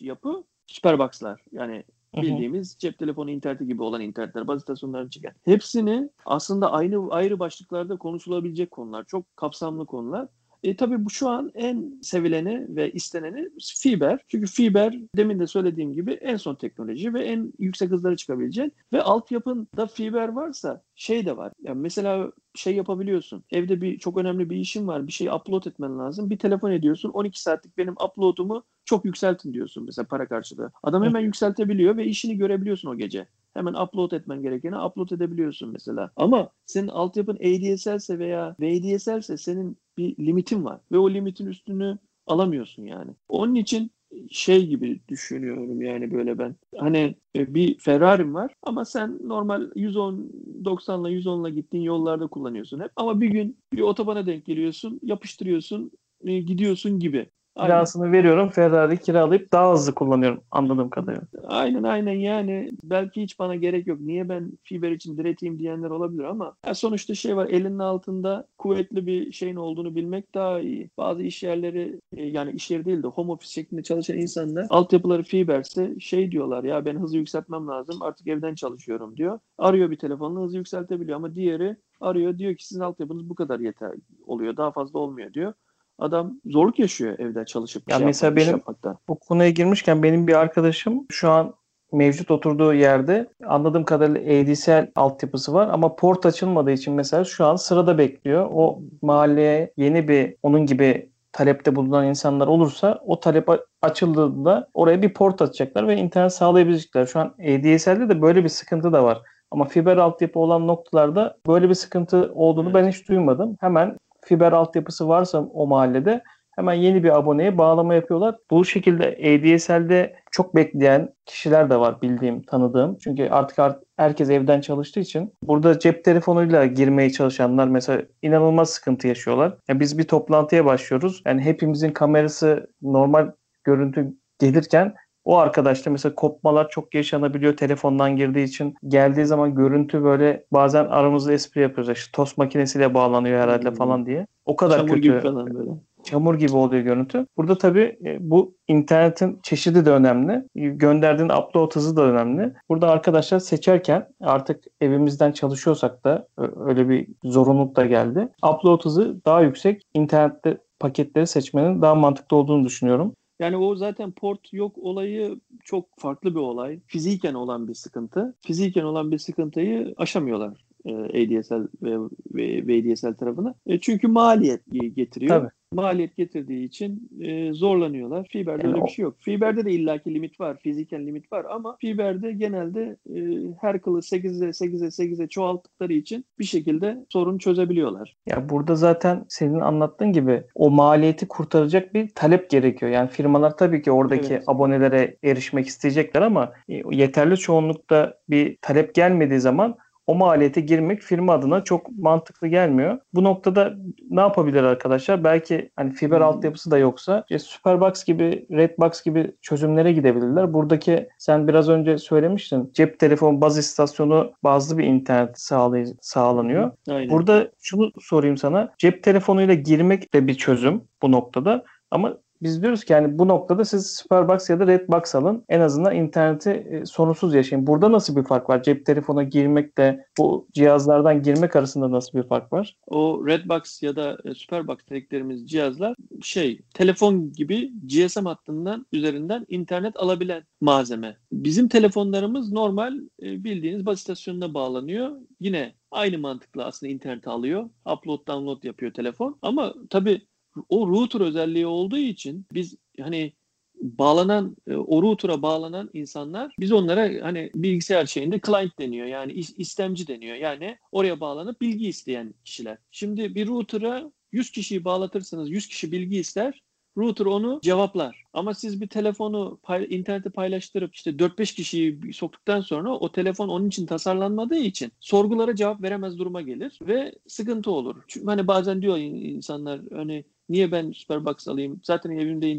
yapı. 0.00 0.44
Superbox'lar 0.66 1.40
yani. 1.52 1.84
Bildiğimiz 2.22 2.76
cep 2.78 2.98
telefonu 2.98 3.30
interneti 3.30 3.66
gibi 3.66 3.82
olan 3.82 4.00
internetler, 4.00 4.46
baz 4.46 4.60
istasyonlarının 4.60 5.10
çıkan. 5.10 5.32
Hepsini 5.44 6.10
aslında 6.26 6.72
aynı 6.72 7.10
ayrı 7.10 7.38
başlıklarda 7.38 7.96
konuşulabilecek 7.96 8.70
konular. 8.70 9.04
Çok 9.04 9.36
kapsamlı 9.36 9.86
konular. 9.86 10.28
E, 10.64 10.76
tabii 10.76 11.04
bu 11.04 11.10
şu 11.10 11.28
an 11.28 11.50
en 11.54 11.98
sevileni 12.02 12.76
ve 12.76 12.92
isteneni 12.92 13.48
fiber. 13.82 14.20
Çünkü 14.28 14.46
fiber 14.46 14.98
demin 15.16 15.40
de 15.40 15.46
söylediğim 15.46 15.92
gibi 15.92 16.12
en 16.12 16.36
son 16.36 16.54
teknoloji 16.54 17.14
ve 17.14 17.24
en 17.24 17.52
yüksek 17.58 17.90
hızlara 17.90 18.16
çıkabilecek. 18.16 18.72
Ve 18.92 19.02
altyapında 19.02 19.86
fiber 19.86 20.28
varsa 20.28 20.82
şey 20.94 21.26
de 21.26 21.36
var. 21.36 21.52
Yani 21.62 21.80
mesela 21.80 22.32
şey 22.54 22.74
yapabiliyorsun. 22.74 23.44
Evde 23.50 23.80
bir 23.80 23.98
çok 23.98 24.18
önemli 24.18 24.50
bir 24.50 24.56
işin 24.56 24.86
var. 24.86 25.06
Bir 25.06 25.12
şey 25.12 25.28
upload 25.28 25.64
etmen 25.64 25.98
lazım. 25.98 26.30
Bir 26.30 26.38
telefon 26.38 26.70
ediyorsun. 26.70 27.10
12 27.10 27.42
saatlik 27.42 27.78
benim 27.78 27.92
upload'umu 27.92 28.64
çok 28.84 29.04
yükseltin 29.04 29.54
diyorsun 29.54 29.84
mesela 29.84 30.06
para 30.06 30.28
karşılığı. 30.28 30.70
Adam 30.82 31.04
hemen 31.04 31.20
yükseltebiliyor 31.20 31.96
ve 31.96 32.04
işini 32.04 32.36
görebiliyorsun 32.36 32.88
o 32.88 32.96
gece. 32.96 33.26
Hemen 33.54 33.74
upload 33.74 34.12
etmen 34.12 34.42
gerekeni 34.42 34.78
upload 34.78 35.10
edebiliyorsun 35.10 35.70
mesela. 35.72 36.10
Ama 36.16 36.50
senin 36.66 36.88
altyapın 36.88 37.36
ADSL'se 37.36 38.18
veya 38.18 38.56
VDSL'se 38.60 39.36
senin 39.36 39.76
bir 39.98 40.26
limitin 40.26 40.64
var. 40.64 40.80
Ve 40.92 40.98
o 40.98 41.10
limitin 41.10 41.46
üstünü 41.46 41.98
alamıyorsun 42.26 42.82
yani. 42.82 43.10
Onun 43.28 43.54
için 43.54 43.90
şey 44.30 44.66
gibi 44.66 45.00
düşünüyorum 45.08 45.82
yani 45.82 46.12
böyle 46.12 46.38
ben. 46.38 46.56
Hani 46.78 47.14
e, 47.36 47.54
bir 47.54 47.78
Ferrari'm 47.78 48.34
var 48.34 48.54
ama 48.62 48.84
sen 48.84 49.18
normal 49.28 49.70
110 49.74 50.30
90'la 50.64 51.10
110'la 51.10 51.48
gittiğin 51.48 51.84
yollarda 51.84 52.26
kullanıyorsun 52.26 52.80
hep. 52.80 52.90
Ama 52.96 53.20
bir 53.20 53.28
gün 53.28 53.58
bir 53.72 53.80
otobana 53.80 54.26
denk 54.26 54.44
geliyorsun, 54.44 55.00
yapıştırıyorsun, 55.02 55.90
e, 56.24 56.40
gidiyorsun 56.40 57.00
gibi. 57.00 57.30
Kirasını 57.60 58.12
veriyorum. 58.12 58.48
Ferrari 58.48 58.98
kiralayıp 58.98 59.52
daha 59.52 59.72
hızlı 59.72 59.94
kullanıyorum 59.94 60.40
anladığım 60.50 60.90
kadarıyla. 60.90 61.26
Aynen 61.46 61.82
aynen 61.82 62.12
yani 62.12 62.70
belki 62.82 63.22
hiç 63.22 63.38
bana 63.38 63.54
gerek 63.54 63.86
yok. 63.86 64.00
Niye 64.00 64.28
ben 64.28 64.52
fiber 64.62 64.90
için 64.90 65.16
direteyim 65.16 65.58
diyenler 65.58 65.90
olabilir 65.90 66.24
ama 66.24 66.54
ya 66.66 66.74
sonuçta 66.74 67.14
şey 67.14 67.36
var 67.36 67.46
elinin 67.46 67.78
altında 67.78 68.46
kuvvetli 68.58 69.06
bir 69.06 69.32
şeyin 69.32 69.56
olduğunu 69.56 69.94
bilmek 69.94 70.34
daha 70.34 70.60
iyi. 70.60 70.90
Bazı 70.98 71.22
iş 71.22 71.42
yerleri 71.42 72.00
e, 72.16 72.24
yani 72.24 72.52
iş 72.52 72.70
yeri 72.70 72.84
değil 72.84 73.02
de 73.02 73.06
home 73.06 73.32
office 73.32 73.52
şeklinde 73.52 73.82
çalışan 73.82 74.18
insanlar 74.18 74.66
altyapıları 74.70 75.22
fiberse 75.22 76.00
şey 76.00 76.30
diyorlar 76.30 76.64
ya 76.64 76.84
ben 76.84 76.96
hızı 76.96 77.18
yükseltmem 77.18 77.68
lazım 77.68 78.02
artık 78.02 78.26
evden 78.26 78.54
çalışıyorum 78.54 79.16
diyor. 79.16 79.38
Arıyor 79.58 79.90
bir 79.90 79.96
telefonla 79.96 80.40
hızı 80.40 80.56
yükseltebiliyor 80.56 81.16
ama 81.16 81.34
diğeri 81.34 81.76
arıyor 82.00 82.38
diyor 82.38 82.54
ki 82.54 82.66
sizin 82.66 82.80
altyapınız 82.80 83.28
bu 83.28 83.34
kadar 83.34 83.60
yeter 83.60 83.92
oluyor 84.26 84.56
daha 84.56 84.70
fazla 84.70 84.98
olmuyor 84.98 85.34
diyor. 85.34 85.52
Adam 85.98 86.40
zorluk 86.46 86.78
yaşıyor 86.78 87.18
evde 87.18 87.44
çalışıp 87.44 87.90
Ya 87.90 87.96
şey 87.96 88.06
mesela 88.06 88.26
yapmak, 88.28 88.44
benim- 88.46 88.56
yapmakta. 88.56 88.96
Bu 89.08 89.18
konuya 89.18 89.50
girmişken 89.50 90.02
benim 90.02 90.26
bir 90.26 90.34
arkadaşım 90.34 91.06
şu 91.10 91.30
an 91.30 91.54
mevcut 91.92 92.30
oturduğu 92.30 92.74
yerde 92.74 93.28
anladığım 93.46 93.84
kadarıyla 93.84 94.20
ADSL 94.42 94.90
altyapısı 94.96 95.52
var 95.52 95.68
ama 95.72 95.96
port 95.96 96.26
açılmadığı 96.26 96.70
için 96.72 96.94
mesela 96.94 97.24
şu 97.24 97.46
an 97.46 97.56
sırada 97.56 97.98
bekliyor. 97.98 98.48
O 98.52 98.78
mahalleye 99.02 99.72
yeni 99.76 100.08
bir 100.08 100.36
onun 100.42 100.66
gibi 100.66 101.10
talepte 101.32 101.76
bulunan 101.76 102.06
insanlar 102.06 102.46
olursa 102.46 103.00
o 103.06 103.20
talep 103.20 103.48
açıldığında 103.82 104.68
oraya 104.74 105.02
bir 105.02 105.14
port 105.14 105.42
açacaklar 105.42 105.88
ve 105.88 105.96
internet 105.96 106.32
sağlayabilecekler. 106.32 107.06
Şu 107.06 107.20
an 107.20 107.26
ADSL'de 107.26 108.08
de 108.08 108.22
böyle 108.22 108.44
bir 108.44 108.48
sıkıntı 108.48 108.92
da 108.92 109.04
var. 109.04 109.22
Ama 109.50 109.64
fiber 109.64 109.96
altyapı 109.96 110.38
olan 110.38 110.66
noktalarda 110.66 111.36
böyle 111.46 111.68
bir 111.68 111.74
sıkıntı 111.74 112.32
olduğunu 112.34 112.74
ben 112.74 112.88
hiç 112.88 113.08
duymadım. 113.08 113.56
Hemen 113.60 113.96
fiber 114.24 114.52
altyapısı 114.52 115.08
varsa 115.08 115.38
o 115.38 115.66
mahallede 115.66 116.22
hemen 116.56 116.74
yeni 116.74 117.04
bir 117.04 117.18
aboneye 117.18 117.58
bağlama 117.58 117.94
yapıyorlar. 117.94 118.36
Bu 118.50 118.64
şekilde 118.64 119.04
ADSL'de 119.06 120.16
çok 120.30 120.56
bekleyen 120.56 121.14
kişiler 121.26 121.70
de 121.70 121.76
var 121.76 122.02
bildiğim, 122.02 122.42
tanıdığım. 122.42 122.96
Çünkü 122.98 123.28
artık 123.28 123.58
art- 123.58 123.84
herkes 123.96 124.30
evden 124.30 124.60
çalıştığı 124.60 125.00
için 125.00 125.32
burada 125.42 125.78
cep 125.78 126.04
telefonuyla 126.04 126.66
girmeye 126.66 127.10
çalışanlar 127.10 127.68
mesela 127.68 128.02
inanılmaz 128.22 128.70
sıkıntı 128.70 129.08
yaşıyorlar. 129.08 129.56
Ya 129.68 129.80
biz 129.80 129.98
bir 129.98 130.04
toplantıya 130.08 130.64
başlıyoruz. 130.64 131.22
Yani 131.26 131.40
hepimizin 131.40 131.90
kamerası 131.90 132.70
normal 132.82 133.30
görüntü 133.64 134.14
gelirken 134.40 134.94
o 135.24 135.36
arkadaşta 135.38 135.90
mesela 135.90 136.14
kopmalar 136.14 136.68
çok 136.68 136.94
yaşanabiliyor 136.94 137.56
telefondan 137.56 138.16
girdiği 138.16 138.44
için. 138.44 138.74
Geldiği 138.88 139.26
zaman 139.26 139.54
görüntü 139.54 140.02
böyle 140.04 140.44
bazen 140.52 140.84
aramızda 140.84 141.32
espri 141.32 141.60
yapıyoruz. 141.60 141.92
İşte 141.98 142.10
tost 142.12 142.38
makinesiyle 142.38 142.94
bağlanıyor 142.94 143.40
herhalde 143.40 143.68
Hmm. 143.68 143.74
falan 143.76 144.06
diye. 144.06 144.26
O 144.46 144.56
kadar 144.56 144.76
Çamur 144.76 144.88
kötü 144.88 145.00
gibi 145.00 145.20
falan 145.20 145.54
böyle. 145.54 145.70
çamur 146.04 146.34
gibi 146.34 146.56
oluyor 146.56 146.82
görüntü. 146.82 147.26
Burada 147.36 147.58
tabii 147.58 147.98
e, 148.04 148.16
bu 148.20 148.54
internetin 148.68 149.38
çeşidi 149.42 149.84
de 149.86 149.90
önemli. 149.90 150.42
Gönderdiğin 150.54 151.28
upload 151.28 151.74
hızı 151.74 151.96
da 151.96 152.02
önemli. 152.02 152.52
Burada 152.68 152.90
arkadaşlar 152.90 153.38
seçerken 153.38 154.08
artık 154.20 154.64
evimizden 154.80 155.32
çalışıyorsak 155.32 156.04
da 156.04 156.28
öyle 156.66 156.88
bir 156.88 157.06
zorunluluk 157.24 157.76
da 157.76 157.86
geldi. 157.86 158.28
Upload 158.54 158.84
hızı 158.84 159.24
daha 159.26 159.40
yüksek. 159.40 159.82
İnternette 159.94 160.58
paketleri 160.80 161.26
seçmenin 161.26 161.82
daha 161.82 161.94
mantıklı 161.94 162.36
olduğunu 162.36 162.64
düşünüyorum. 162.64 163.12
Yani 163.38 163.56
o 163.56 163.76
zaten 163.76 164.12
port 164.12 164.52
yok 164.52 164.78
olayı 164.78 165.40
çok 165.64 165.98
farklı 165.98 166.30
bir 166.34 166.40
olay. 166.40 166.80
Fiziken 166.86 167.34
olan 167.34 167.68
bir 167.68 167.74
sıkıntı. 167.74 168.34
Fiziken 168.40 168.84
olan 168.84 169.12
bir 169.12 169.18
sıkıntıyı 169.18 169.94
aşamıyorlar 169.96 170.63
ADSL 170.86 171.66
ve, 171.82 171.98
ve 172.34 172.62
VDSL 172.66 173.14
tarafına. 173.14 173.54
E, 173.66 173.80
çünkü 173.80 174.08
maliyet 174.08 174.60
getiriyor. 174.96 175.28
Tabii. 175.40 175.48
Maliyet 175.72 176.16
getirdiği 176.16 176.64
için 176.64 177.10
e, 177.20 177.52
zorlanıyorlar. 177.52 178.26
Fiber'de 178.32 178.66
Yani 178.66 178.74
öyle 178.74 178.82
o- 178.82 178.86
bir 178.86 178.90
şey 178.90 179.02
yok. 179.02 179.16
Fiber'de 179.18 179.64
de 179.64 179.72
illaki 179.72 180.14
limit 180.14 180.40
var. 180.40 180.56
Fiziken 180.62 181.06
limit 181.06 181.32
var 181.32 181.46
ama 181.50 181.76
Fiber'de 181.80 182.32
genelde 182.32 182.96
e, 183.14 183.18
her 183.60 183.80
kılı 183.80 183.98
8'e 183.98 184.48
8'e 184.48 184.86
8'e 184.90 185.28
çoğalttıkları 185.28 185.92
için 185.92 186.24
bir 186.38 186.44
şekilde 186.44 187.06
sorun 187.08 187.38
çözebiliyorlar. 187.38 188.16
Ya 188.26 188.48
burada 188.48 188.74
zaten 188.76 189.24
senin 189.28 189.60
anlattığın 189.60 190.12
gibi 190.12 190.42
o 190.54 190.70
maliyeti 190.70 191.28
kurtaracak 191.28 191.94
bir 191.94 192.08
talep 192.14 192.50
gerekiyor. 192.50 192.92
Yani 192.92 193.08
firmalar 193.10 193.56
tabii 193.56 193.82
ki 193.82 193.90
oradaki 193.90 194.32
Evet. 194.34 194.44
abonelere 194.46 195.16
erişmek 195.24 195.66
isteyecekler 195.66 196.22
ama 196.22 196.52
e, 196.68 196.82
yeterli 196.90 197.36
çoğunlukta 197.36 198.14
bir 198.30 198.56
talep 198.62 198.94
gelmediği 198.94 199.40
zaman 199.40 199.76
o 200.06 200.14
maliyete 200.14 200.60
girmek 200.60 201.02
firma 201.02 201.32
adına 201.32 201.64
çok 201.64 201.98
mantıklı 201.98 202.46
gelmiyor. 202.48 202.98
Bu 203.14 203.24
noktada 203.24 203.74
ne 204.10 204.20
yapabilir 204.20 204.62
arkadaşlar? 204.62 205.24
Belki 205.24 205.70
hani 205.76 205.92
fiber 205.92 206.16
Hmm. 206.16 206.26
altyapısı 206.26 206.70
da 206.70 206.78
yoksa 206.78 207.24
işte 207.30 207.38
Superbox 207.38 208.04
gibi, 208.04 208.46
Redbox 208.50 209.02
gibi 209.02 209.32
çözümlere 209.42 209.92
gidebilirler. 209.92 210.52
Buradaki 210.52 211.08
sen 211.18 211.48
biraz 211.48 211.68
önce 211.68 211.98
söylemiştin. 211.98 212.70
Cep 212.74 212.98
telefonu 212.98 213.40
baz 213.40 213.58
istasyonu 213.58 214.32
bazlı 214.44 214.78
bir 214.78 214.84
internet 214.84 215.36
sağlay- 215.38 215.94
sağlanıyor. 216.00 216.70
Aynen. 216.90 217.10
Burada 217.10 217.48
şunu 217.62 217.90
sorayım 218.00 218.36
sana. 218.36 218.72
Cep 218.78 219.02
telefonuyla 219.02 219.54
girmek 219.54 220.14
de 220.14 220.26
bir 220.26 220.34
çözüm 220.34 220.82
bu 221.02 221.12
noktada. 221.12 221.64
Ama 221.90 222.16
biz 222.44 222.62
diyoruz 222.62 222.84
ki 222.84 222.92
yani 222.92 223.18
bu 223.18 223.28
noktada 223.28 223.64
siz 223.64 223.96
Superbox 223.96 224.50
ya 224.50 224.60
da 224.60 224.66
Redbox 224.66 225.14
alın. 225.14 225.44
En 225.48 225.60
azından 225.60 225.96
interneti 225.96 226.50
e, 226.50 226.86
sorunsuz 226.86 227.34
yaşayın. 227.34 227.66
Burada 227.66 227.92
nasıl 227.92 228.16
bir 228.16 228.24
fark 228.24 228.50
var? 228.50 228.62
Cep 228.62 228.86
telefona 228.86 229.22
girmekle 229.22 230.06
bu 230.18 230.48
cihazlardan 230.52 231.22
girmek 231.22 231.56
arasında 231.56 231.90
nasıl 231.90 232.18
bir 232.18 232.28
fark 232.28 232.52
var? 232.52 232.76
O 232.86 233.26
Redbox 233.26 233.82
ya 233.82 233.96
da 233.96 234.18
e, 234.24 234.34
Superbox 234.34 234.76
dediklerimiz 234.90 235.50
cihazlar 235.50 235.94
şey 236.22 236.60
telefon 236.74 237.32
gibi 237.32 237.72
GSM 237.86 238.24
hattından 238.24 238.86
üzerinden 238.92 239.46
internet 239.48 239.96
alabilen 239.96 240.44
malzeme. 240.60 241.16
Bizim 241.32 241.68
telefonlarımız 241.68 242.52
normal 242.52 242.94
e, 243.22 243.44
bildiğiniz 243.44 243.86
baz 243.86 243.98
istasyonuna 243.98 244.54
bağlanıyor. 244.54 245.10
Yine 245.40 245.74
aynı 245.90 246.18
mantıkla 246.18 246.64
aslında 246.64 246.92
internet 246.92 247.28
alıyor. 247.28 247.70
Upload 247.92 248.26
download 248.26 248.64
yapıyor 248.64 248.92
telefon. 248.92 249.38
Ama 249.42 249.74
tabii 249.90 250.26
o 250.68 250.88
router 250.88 251.20
özelliği 251.20 251.66
olduğu 251.66 251.98
için 251.98 252.46
biz 252.52 252.76
hani 253.00 253.32
bağlanan 253.80 254.56
e, 254.66 254.74
o 254.76 255.02
router'a 255.02 255.42
bağlanan 255.42 255.90
insanlar 255.92 256.54
biz 256.60 256.72
onlara 256.72 257.26
hani 257.26 257.50
bilgisayar 257.54 258.06
şeyinde 258.06 258.40
client 258.46 258.78
deniyor 258.78 259.06
yani 259.06 259.32
is- 259.32 259.54
istemci 259.56 260.06
deniyor 260.08 260.36
yani 260.36 260.78
oraya 260.92 261.20
bağlanıp 261.20 261.60
bilgi 261.60 261.88
isteyen 261.88 262.34
kişiler. 262.44 262.78
Şimdi 262.90 263.34
bir 263.34 263.46
router'a 263.46 264.12
100 264.32 264.50
kişiyi 264.50 264.84
bağlatırsanız 264.84 265.50
100 265.50 265.66
kişi 265.68 265.92
bilgi 265.92 266.18
ister. 266.18 266.62
Router 266.98 267.26
onu 267.26 267.60
cevaplar. 267.62 268.24
Ama 268.32 268.54
siz 268.54 268.80
bir 268.80 268.88
telefonu 268.88 269.58
pay, 269.62 269.86
internete 269.90 270.30
paylaştırıp 270.30 270.94
işte 270.94 271.10
4-5 271.10 271.54
kişiyi 271.54 272.12
soktuktan 272.12 272.60
sonra 272.60 272.98
o 272.98 273.12
telefon 273.12 273.48
onun 273.48 273.68
için 273.68 273.86
tasarlanmadığı 273.86 274.56
için 274.58 274.92
sorgulara 275.00 275.56
cevap 275.56 275.82
veremez 275.82 276.18
duruma 276.18 276.42
gelir 276.42 276.78
ve 276.82 277.14
sıkıntı 277.28 277.70
olur. 277.70 277.96
Çünkü 278.08 278.26
hani 278.26 278.46
bazen 278.46 278.82
diyor 278.82 278.98
insanlar 278.98 279.80
hani 279.92 280.24
niye 280.48 280.72
ben 280.72 280.92
Superbox 280.92 281.48
alayım? 281.48 281.80
Zaten 281.84 282.10
evimde 282.10 282.50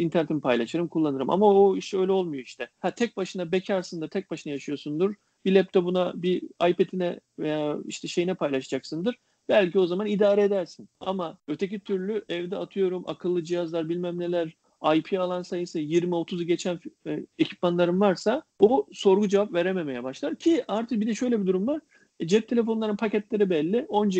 internetimi 0.00 0.40
paylaşırım, 0.40 0.88
kullanırım. 0.88 1.30
Ama 1.30 1.46
o 1.46 1.76
iş 1.76 1.94
öyle 1.94 2.12
olmuyor 2.12 2.44
işte. 2.44 2.68
Ha 2.80 2.90
tek 2.90 3.16
başına 3.16 3.52
bekarsındır, 3.52 4.08
tek 4.08 4.30
başına 4.30 4.52
yaşıyorsundur. 4.52 5.14
Bir 5.44 5.54
laptopuna, 5.54 6.12
bir 6.22 6.42
iPad'ine 6.68 7.20
veya 7.38 7.78
işte 7.86 8.08
şeyine 8.08 8.34
paylaşacaksındır. 8.34 9.16
Belki 9.48 9.78
o 9.78 9.86
zaman 9.86 10.06
idare 10.06 10.42
edersin. 10.42 10.88
Ama 11.00 11.38
öteki 11.48 11.80
türlü 11.80 12.24
evde 12.28 12.56
atıyorum 12.56 13.04
akıllı 13.06 13.44
cihazlar 13.44 13.88
bilmem 13.88 14.18
neler 14.18 14.56
IP 14.94 15.20
alan 15.20 15.42
sayısı 15.42 15.78
20-30'u 15.78 16.42
geçen 16.42 16.80
e, 17.06 17.26
ekipmanların 17.38 18.00
varsa 18.00 18.42
o 18.60 18.86
sorgu 18.92 19.28
cevap 19.28 19.52
verememeye 19.52 20.04
başlar. 20.04 20.36
Ki 20.36 20.64
artı 20.68 21.00
bir 21.00 21.06
de 21.06 21.14
şöyle 21.14 21.42
bir 21.42 21.46
durum 21.46 21.66
var. 21.66 21.80
E, 22.20 22.26
cep 22.26 22.48
telefonlarının 22.48 22.96
paketleri 22.96 23.50
belli. 23.50 23.86
10 23.88 24.10
GB 24.10 24.14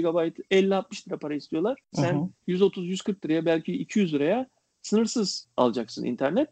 50-60 0.50 1.08
lira 1.08 1.18
para 1.18 1.34
istiyorlar. 1.34 1.78
Sen 1.92 2.30
130-140 2.48 3.24
liraya 3.24 3.46
belki 3.46 3.72
200 3.72 4.14
liraya 4.14 4.46
sınırsız 4.82 5.48
alacaksın 5.56 6.04
internet. 6.04 6.48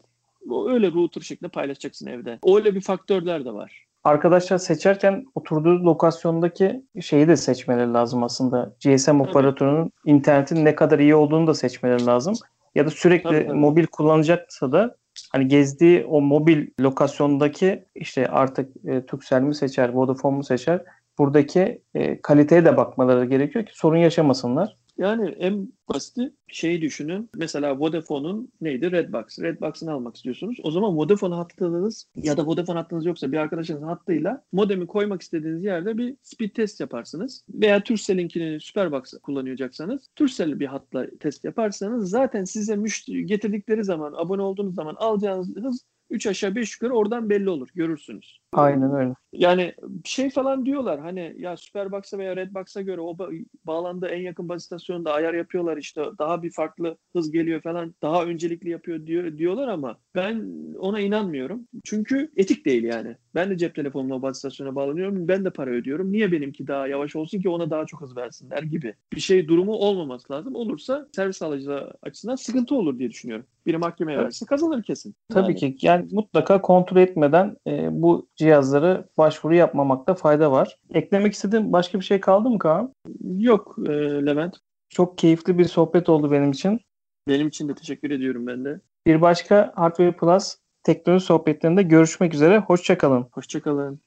O 0.49 0.69
öyle 0.69 0.91
router 0.91 1.21
şeklinde 1.21 1.51
paylaşacaksın 1.51 2.07
evde. 2.07 2.39
Öyle 2.47 2.75
bir 2.75 2.81
faktörler 2.81 3.45
de 3.45 3.53
var 3.53 3.87
arkadaşlar 4.03 4.57
seçerken 4.57 5.25
oturduğu 5.35 5.83
lokasyondaki 5.85 6.83
şeyi 7.01 7.27
de 7.27 7.37
seçmeleri 7.37 7.93
lazım 7.93 8.23
aslında. 8.23 8.75
GSM 8.85 9.21
operatörünün 9.21 9.91
internetin 10.05 10.65
ne 10.65 10.75
kadar 10.75 10.99
iyi 10.99 11.15
olduğunu 11.15 11.47
da 11.47 11.53
seçmeleri 11.53 12.05
lazım. 12.05 12.35
Ya 12.75 12.85
da 12.85 12.89
sürekli 12.89 13.29
tabii, 13.29 13.47
tabii. 13.47 13.57
mobil 13.57 13.85
kullanacaksa 13.85 14.71
da 14.71 14.95
hani 15.31 15.47
gezdiği 15.47 16.05
o 16.05 16.21
mobil 16.21 16.67
lokasyondaki 16.79 17.85
işte 17.95 18.27
artık 18.27 18.71
e, 18.85 19.05
Turkcell 19.05 19.41
mi 19.41 19.55
seçer, 19.55 19.89
Vodafone 19.89 20.37
mu 20.37 20.43
seçer 20.43 20.83
buradaki 21.17 21.81
e, 21.93 22.21
kaliteye 22.21 22.65
de 22.65 22.77
bakmaları 22.77 23.25
gerekiyor 23.25 23.65
ki 23.65 23.71
sorun 23.75 23.97
yaşamasınlar. 23.97 24.75
Yani 24.97 25.29
en 25.29 25.73
basiti 25.89 26.33
şeyi 26.47 26.81
düşünün. 26.81 27.29
Mesela 27.35 27.79
Vodafone'un 27.79 28.51
neydi? 28.61 28.91
Redbox. 28.91 29.39
Redbox'ını 29.39 29.91
almak 29.91 30.15
istiyorsunuz. 30.15 30.57
O 30.63 30.71
zaman 30.71 30.97
Vodafone 30.97 31.35
hattınız 31.35 32.07
ya 32.15 32.37
da 32.37 32.45
Vodafone 32.45 32.79
hattınız 32.79 33.05
yoksa 33.05 33.31
bir 33.31 33.37
arkadaşınızın 33.37 33.87
hattıyla 33.87 34.43
modemi 34.51 34.87
koymak 34.87 35.21
istediğiniz 35.21 35.63
yerde 35.63 35.97
bir 35.97 36.15
speed 36.21 36.49
test 36.49 36.79
yaparsınız. 36.79 37.45
Veya 37.49 37.83
Turkcell'inkini 37.83 38.59
Superbox 38.59 39.13
kullanacaksanız 39.23 40.09
Turkcell 40.15 40.59
bir 40.59 40.65
hatla 40.65 41.07
test 41.19 41.43
yaparsanız 41.43 42.09
zaten 42.09 42.43
size 42.43 42.75
müşteri 42.75 43.25
getirdikleri 43.25 43.83
zaman 43.83 44.13
abone 44.17 44.41
olduğunuz 44.41 44.75
zaman 44.75 44.95
alacağınız 44.95 45.55
hız 45.55 45.85
3 46.09 46.27
aşağı 46.27 46.55
5 46.55 46.73
yukarı 46.73 46.97
oradan 46.97 47.29
belli 47.29 47.49
olur. 47.49 47.69
Görürsünüz. 47.75 48.39
Aynen 48.53 48.93
öyle. 48.93 49.13
Yani 49.33 49.73
şey 50.05 50.29
falan 50.29 50.65
diyorlar 50.65 50.99
hani 50.99 51.35
ya 51.37 51.57
Superbox'a 51.57 52.17
veya 52.17 52.35
Redbox'a 52.35 52.81
göre 52.81 53.01
o 53.01 53.11
ba- 53.11 53.45
bağlandığı 53.65 54.07
en 54.07 54.21
yakın 54.21 54.49
baz 54.49 54.61
istasyonunda 54.61 55.13
ayar 55.13 55.33
yapıyorlar 55.33 55.77
işte 55.77 56.03
daha 56.19 56.43
bir 56.43 56.51
farklı 56.51 56.97
hız 57.13 57.31
geliyor 57.31 57.61
falan 57.61 57.95
daha 58.01 58.25
öncelikli 58.25 58.69
yapıyor 58.69 59.05
diyor 59.05 59.37
diyorlar 59.37 59.67
ama 59.67 59.97
ben 60.15 60.45
ona 60.79 60.99
inanmıyorum. 60.99 61.67
Çünkü 61.83 62.31
etik 62.37 62.65
değil 62.65 62.83
yani. 62.83 63.15
Ben 63.35 63.49
de 63.49 63.57
cep 63.57 63.75
telefonumla 63.75 64.21
baz 64.21 64.35
istasyonuna 64.35 64.75
bağlanıyorum. 64.75 65.27
Ben 65.27 65.45
de 65.45 65.49
para 65.49 65.69
ödüyorum. 65.69 66.11
Niye 66.11 66.31
benimki 66.31 66.67
daha 66.67 66.87
yavaş 66.87 67.15
olsun 67.15 67.41
ki 67.41 67.49
ona 67.49 67.69
daha 67.69 67.85
çok 67.85 68.01
hız 68.01 68.17
versinler 68.17 68.63
gibi. 68.63 68.93
Bir 69.13 69.21
şey 69.21 69.47
durumu 69.47 69.73
olmaması 69.73 70.33
lazım. 70.33 70.55
Olursa 70.55 71.07
servis 71.15 71.41
alıcı 71.41 71.79
açısından 72.01 72.35
sıkıntı 72.35 72.75
olur 72.75 72.99
diye 72.99 73.09
düşünüyorum. 73.09 73.45
Biri 73.65 73.77
mahkemeye 73.77 74.15
evet. 74.15 74.25
verse 74.25 74.45
kazanır 74.45 74.83
kesin. 74.83 75.15
Tabii 75.29 75.55
yani. 75.61 75.75
ki. 75.75 75.85
Yani 75.85 76.07
mutlaka 76.11 76.61
kontrol 76.61 76.97
etmeden 76.97 77.57
e, 77.67 77.87
bu 77.91 78.27
cihazları 78.35 79.05
başvuru 79.23 79.55
yapmamakta 79.55 80.13
fayda 80.15 80.51
var. 80.51 80.77
Eklemek 80.93 81.33
istediğin 81.33 81.73
başka 81.73 81.99
bir 81.99 82.03
şey 82.03 82.19
kaldı 82.19 82.49
mı 82.49 82.59
Kaan? 82.59 82.93
Yok 83.37 83.75
e, 83.87 83.91
Levent. 84.25 84.57
Çok 84.89 85.17
keyifli 85.17 85.57
bir 85.57 85.65
sohbet 85.65 86.09
oldu 86.09 86.31
benim 86.31 86.51
için. 86.51 86.79
Benim 87.27 87.47
için 87.47 87.69
de 87.69 87.75
teşekkür 87.75 88.11
ediyorum 88.11 88.47
ben 88.47 88.65
de. 88.65 88.79
Bir 89.07 89.21
başka 89.21 89.71
Hardware 89.75 90.11
Plus 90.11 90.55
teknoloji 90.83 91.25
sohbetlerinde 91.25 91.83
görüşmek 91.83 92.33
üzere. 92.33 92.59
Hoşçakalın. 92.59 93.27
Hoşçakalın. 93.31 93.99